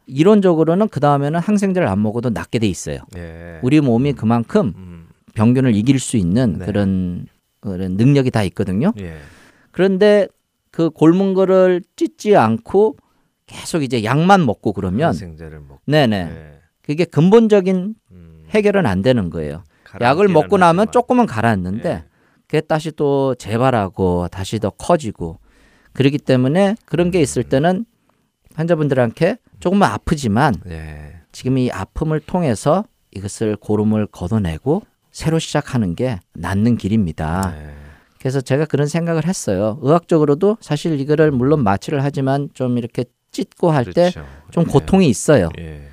[0.06, 2.98] 이론적으로는 그 다음에는 항생제를 안 먹어도 낫게 돼 있어요.
[3.16, 3.58] 예.
[3.62, 5.08] 우리 몸이 그만큼 음.
[5.34, 6.66] 병균을 이길 수 있는 네.
[6.66, 7.26] 그런
[7.60, 8.92] 그런 능력이 다 있거든요.
[8.98, 9.16] 예.
[9.72, 10.28] 그런데
[10.70, 12.96] 그 골문 거를 찢지 않고
[13.46, 15.80] 계속 이제 약만 먹고 그러면 항생제를 먹고.
[15.86, 16.60] 네네 예.
[16.82, 18.44] 그게 근본적인 음.
[18.50, 19.64] 해결은 안 되는 거예요.
[20.00, 20.90] 약을 먹고 나면.
[20.92, 22.04] 조금은 가라앉는데 예.
[22.46, 25.38] 그게 다시 또 재발하고 다시 더 커지고
[25.94, 27.86] 그렇기 때문에 그런 게 있을 때는
[28.54, 31.20] 환자분들한테 조금만 아프지만 예.
[31.32, 37.54] 지금 이 아픔을 통해서 이것을 고름을 걷어내고 새로 시작하는 게 낫는 길입니다.
[37.56, 37.74] 예.
[38.18, 39.78] 그래서 제가 그런 생각을 했어요.
[39.82, 44.72] 의학적으로도 사실 이거를 물론 마취를 하지만 좀 이렇게 찢고 할 때좀 그렇죠.
[44.72, 45.48] 고통이 있어요.
[45.58, 45.64] 예.
[45.64, 45.88] 예.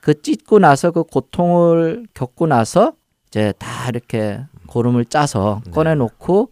[0.00, 2.92] 그 찢고 나서 그 고통을 겪고 나서
[3.28, 5.70] 이제 다 이렇게 고름을 짜서 네.
[5.70, 6.50] 꺼내놓고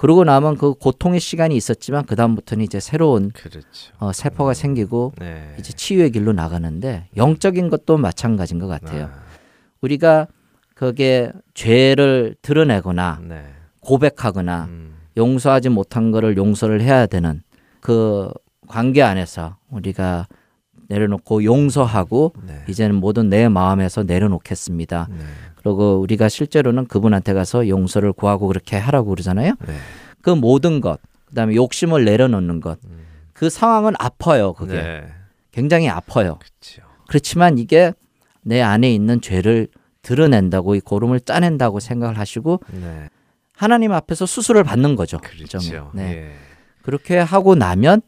[0.00, 3.92] 그러고 나면 그 고통의 시간이 있었지만 그 다음부터는 이제 새로운 그렇죠.
[3.98, 5.54] 어, 세포가 생기고 네.
[5.58, 9.10] 이제 치유의 길로 나가는데 영적인 것도 마찬가지인 것 같아요.
[9.12, 9.22] 아,
[9.82, 10.26] 우리가
[10.74, 13.44] 그게 죄를 드러내거나 네.
[13.80, 14.94] 고백하거나 음.
[15.18, 17.42] 용서하지 못한 거를 용서를 해야 되는
[17.80, 18.32] 그
[18.68, 20.28] 관계 안에서 우리가
[20.88, 22.64] 내려놓고 용서하고 네.
[22.70, 25.08] 이제는 모든 내 마음에서 내려놓겠습니다.
[25.60, 25.62] 네.
[25.62, 29.54] 그리고 우리가 실제로는 그분한테 가서 용서를 구하고 그렇게 하라고 그러잖아요.
[29.66, 29.74] 네.
[30.22, 33.00] 그 모든 것, 그다음에 욕심을 내려놓는 것, 음.
[33.32, 34.52] 그 상황은 아파요.
[34.52, 35.04] 그게 네.
[35.52, 36.38] 굉장히 아파요.
[36.38, 36.82] 그렇죠.
[37.08, 37.92] 그렇지만 이게
[38.42, 39.68] 내 안에 있는 죄를
[40.02, 43.08] 드러낸다고 이 고름을 짜낸다고 생각을 하시고 네.
[43.54, 45.18] 하나님 앞에서 수술을 받는 거죠.
[45.18, 45.58] 그렇죠.
[45.58, 45.90] 좀.
[45.92, 46.02] 네.
[46.16, 46.32] 예.
[46.82, 48.00] 그렇게 하고 나면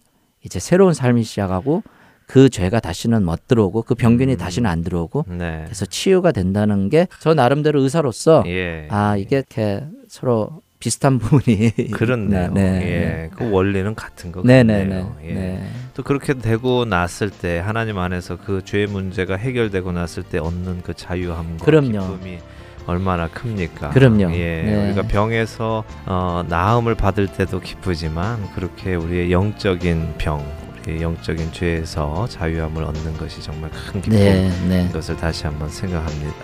[0.44, 1.82] 이제 새로운 삶이 시작하고
[2.26, 4.36] 그 죄가 다시는 못 들어오고 그 병균이 음.
[4.38, 5.62] 다시는 안 들어오고 네.
[5.64, 8.86] 그래서 치유가 된다는 게 저 나름대로 의사로서 예.
[8.90, 12.50] 아 이게 이렇게 서로 비슷한 부분이 그렇네요.
[12.52, 12.82] 네, 네.
[12.86, 13.30] 예.
[13.36, 14.82] 그 원리는 같은 것 네네네.
[14.88, 15.16] 같네요.
[15.24, 15.32] 예.
[15.32, 15.68] 네.
[15.94, 21.64] 또 그렇게 되고 났을 때 하나님 안에서 그죄 문제가 해결되고 났을 때 얻는 그 자유함과
[21.64, 21.90] 그럼요.
[22.16, 22.38] 기쁨이
[22.86, 23.90] 얼마나 큽니까?
[23.90, 24.32] 그럼요.
[24.32, 24.86] 예, 네.
[24.86, 30.44] 우리가 병에서 어, 나음을 받을 때도 기쁘지만 그렇게 우리의 영적인 병,
[30.88, 34.18] 영적인 죄에서 자유함을 얻는 것이 정말 큰 기쁨.
[34.18, 34.88] 네, 네.
[34.92, 36.34] 것을 다시 한번 생각합니다.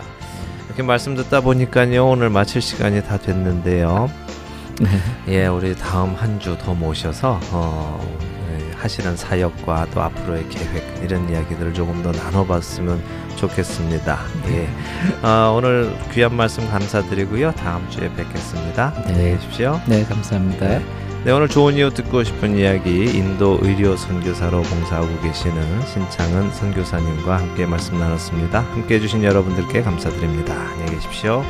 [0.66, 4.10] 이렇게 말씀 듣다 보니까요 오늘 마칠 시간이 다 됐는데요.
[5.26, 8.00] 예, 우리 다음 한 주 더 모셔서 어,
[8.52, 13.02] 예, 하시는 사역과 또 앞으로의 계획 이런 이야기들을 조금 더 나눠봤으면
[13.36, 14.18] 좋겠습니다.
[14.50, 14.68] 예,
[15.22, 17.52] 아, 오늘 귀한 말씀 감사드리고요.
[17.52, 18.92] 다음 주에 뵙겠습니다.
[19.06, 19.12] 네.
[19.12, 19.80] 안녕히 계십시오.
[19.86, 20.68] 네, 감사합니다.
[20.68, 20.84] 네,
[21.26, 27.98] 오늘 좋은 이유 듣고 싶은 이야기 인도 의료 선교사로 봉사하고 계시는 신창은 선교사님과 함께 말씀
[27.98, 28.60] 나눴습니다.
[28.60, 30.54] 함께 해주신 여러분들께 감사드립니다.
[30.54, 31.44] 안녕히 계십시오.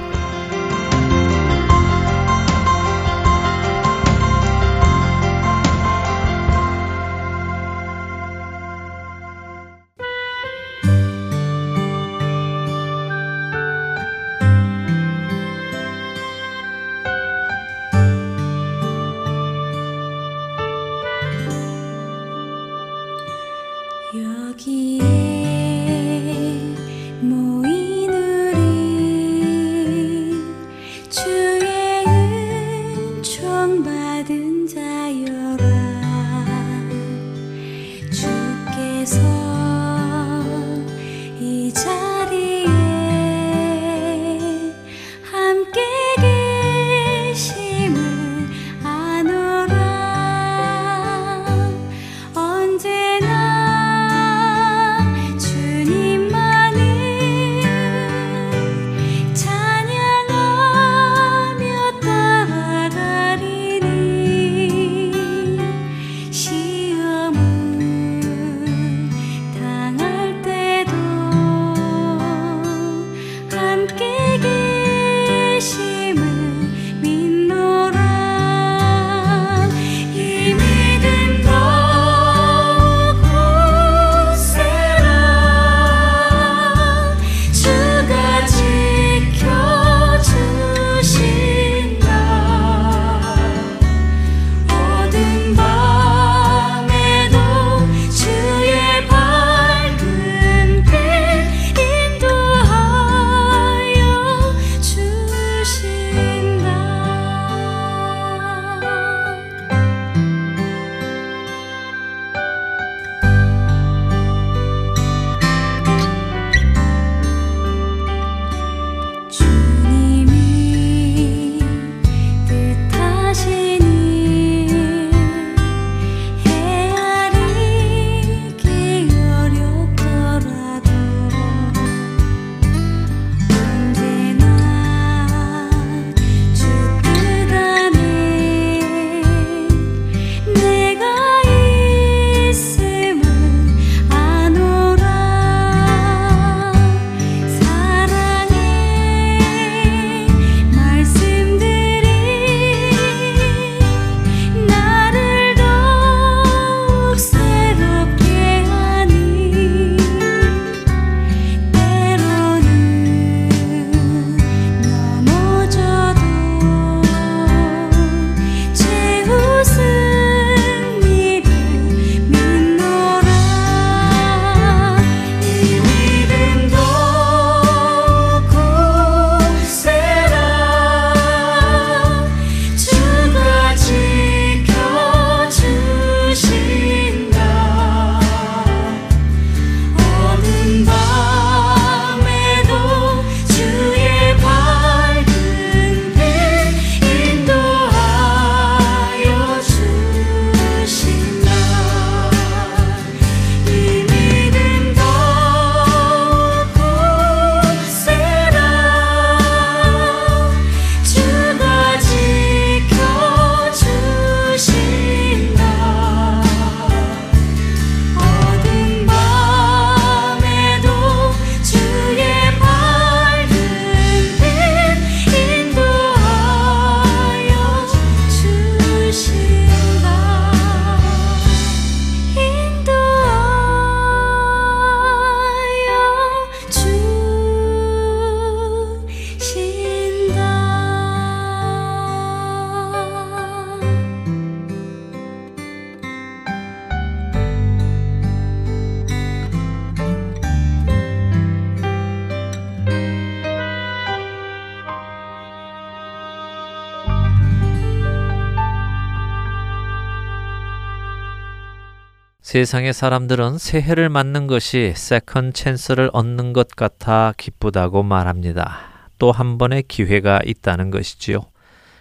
[262.48, 268.78] 세상의 사람들은 새해를 맞는 것이 second chance를 얻는 것 같아 기쁘다고 말합니다.
[269.18, 271.42] 또 한 번의 기회가 있다는 것이지요.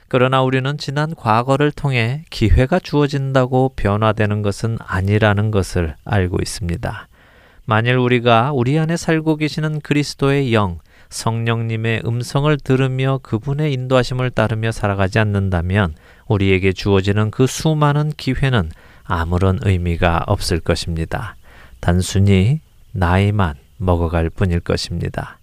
[0.08, 7.10] 그러나 우리는 지난 과거를 통해 기회가 주어진다고 변화되는 것은 아니라는 것을 알고 있습니다.
[7.66, 10.80] 만일 우리가 우리 안에 살고 계시는 그리스도의 영,
[11.10, 15.96] 성령님의 음성을 들으며 그분의 인도하심을 따르며 살아가지 않는다면
[16.28, 18.72] 우리에게 주어지는 그 수많은 기회는
[19.08, 21.36] 아무런 의미가 없을 것입니다.
[21.80, 22.60] 단순히
[22.92, 25.40] 나이만 먹어갈 뿐일 것입니다.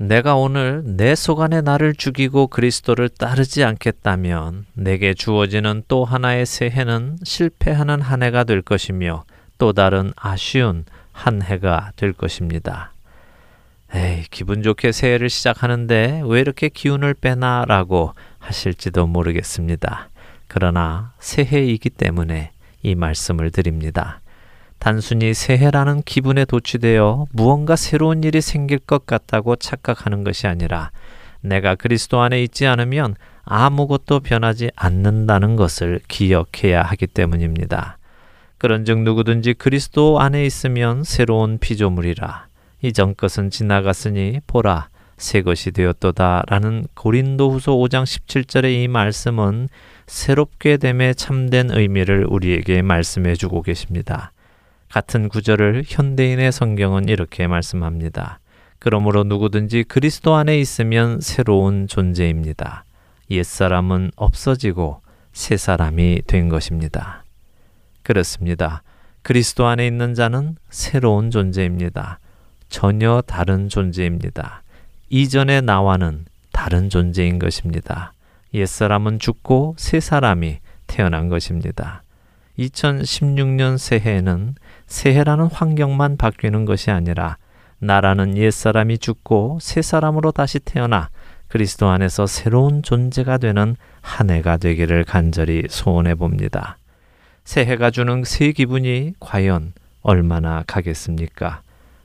[0.00, 8.00] 내가 오늘 내 속안에 나를 죽이고 그리스도를 따르지 않겠다면 내게 주어지는 또 하나의 새해는 실패하는
[8.00, 9.24] 한 해가 될 것이며
[9.58, 12.92] 또 다른 아쉬운 한 해가 될 것입니다.
[13.92, 20.10] 에이, 기분 좋게 새해를 시작하는데 왜 이렇게 기운을 빼나 라고 하실지도 모르겠습니다.
[20.46, 22.52] 그러나 새해이기 때문에
[22.82, 24.20] 이 말씀을 드립니다.
[24.78, 30.90] 단순히 새해라는 기분에 도취되어 무언가 새로운 일이 생길 것 같다고 착각하는 것이 아니라
[31.40, 37.98] 내가 그리스도 안에 있지 않으면 아무것도 변하지 않는다는 것을 기억해야 하기 때문입니다.
[38.58, 42.46] 그런즉 누구든지 그리스도 안에 있으면 새로운 피조물이라
[42.82, 49.68] 이전 것은 지나갔으니 보라 새 것이 되었도다라는 고린도후서 5장 17절의 이 말씀은
[50.08, 54.32] 새롭게 됨에 참된 의미를 우리에게 말씀해 주고 계십니다.
[54.90, 58.40] 같은 구절을 현대인의 성경은 이렇게 말씀합니다.
[58.78, 62.84] 그러므로 누구든지 그리스도 안에 있으면 새로운 존재입니다.
[63.30, 65.02] 옛사람은 없어지고
[65.34, 67.22] 새 사람이 된 것입니다.
[68.02, 68.82] 그렇습니다.
[69.20, 72.18] 그리스도 안에 있는 자는 새로운 존재입니다.
[72.70, 74.62] 전혀 다른 존재입니다.
[75.10, 78.14] 이전의 나와는 다른 존재인 것입니다.
[78.54, 82.02] 옛사람은 죽고 새 사람이 태어난 것입니다.
[82.58, 84.54] 2016년 새해에는
[84.86, 87.36] 새해라는 환경만 바뀌는 것이 아니라
[87.78, 91.10] 나라는 옛사람이 죽고 새 사람으로 다시 태어나
[91.46, 96.76] 그리스도 안에서 새로운 존재가 되는 한 해가 되기를 간절히 소원해 봅니다.
[97.44, 99.72] 새해가 주는 새 기분이 과연
[100.02, 101.62] 얼마나 가겠습니까?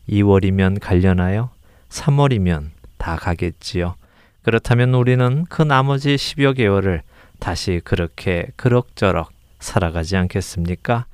[0.09, 1.49] 2월이면 갈려나요?
[1.89, 3.95] 3월이면 다 가겠지요.
[4.43, 7.01] 그렇다면 우리는 그 나머지 10여 개월을
[7.39, 11.05] 다시 그렇게 그럭저럭 살아가지 않겠습니까?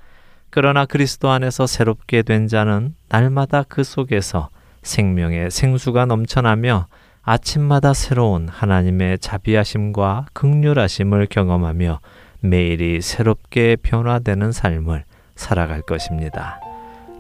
[0.49, 4.49] 그러나 그리스도 안에서 새롭게 된 자는 날마다 그 속에서
[4.82, 6.87] 생명의 생수가 넘쳐나며
[7.21, 11.99] 아침마다 새로운 하나님의 자비하심과 극률하심을 경험하며
[12.41, 15.04] 매일이 새롭게 변화되는 삶을
[15.36, 16.59] 살아갈 것입니다.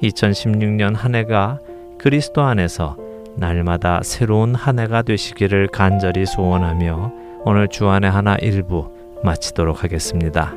[0.01, 1.59] 2016년 한 해가
[1.99, 2.97] 그리스도 안에서
[3.39, 7.11] 날마다 새로운 한 해가 되시기를 간절히 소원하며
[7.45, 8.91] 오늘 주안의 하나 일부
[9.23, 10.53] 마치도록 하겠습니다.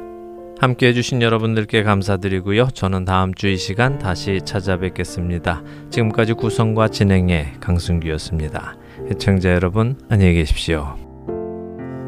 [0.60, 2.68] 함께 해주신 여러분들께 감사드리고요.
[2.72, 5.62] 저는 다음 주 이 시간 다시 찾아뵙겠습니다.
[5.90, 8.76] 지금까지 구성과 진행의 강순기였습니다.
[9.10, 10.96] 애청자 여러분, 안녕히 계십시오.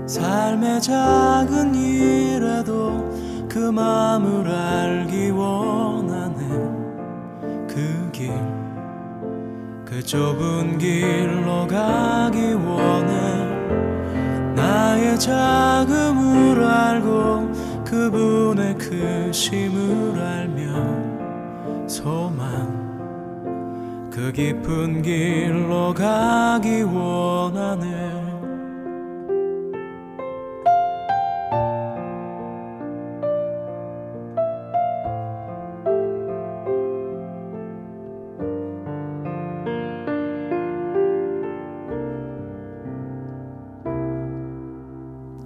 [0.06, 3.12] 삶의 작은 일에도
[3.48, 6.48] 그 마음을 알기 원하네
[7.68, 8.30] 그 길,
[9.94, 13.12] 그 좁은 길로 가기 원해.
[14.56, 17.52] 나의 자금을 알고
[17.84, 22.82] 그분의 크심을 알며 소망.
[24.12, 28.23] 그 깊은 길로 가기 원하네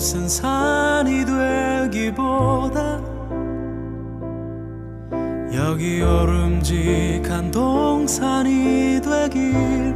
[0.00, 1.26] 솟은 산이
[1.92, 3.02] 되기보다
[5.52, 9.94] 여기 오름직한 동산이 되길.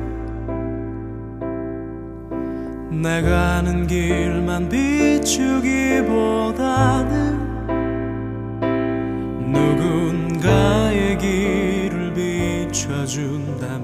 [2.91, 5.95] 내가 아는 길만 비추기보다는
[9.53, 13.84] 누군가의 길을 비춰준다면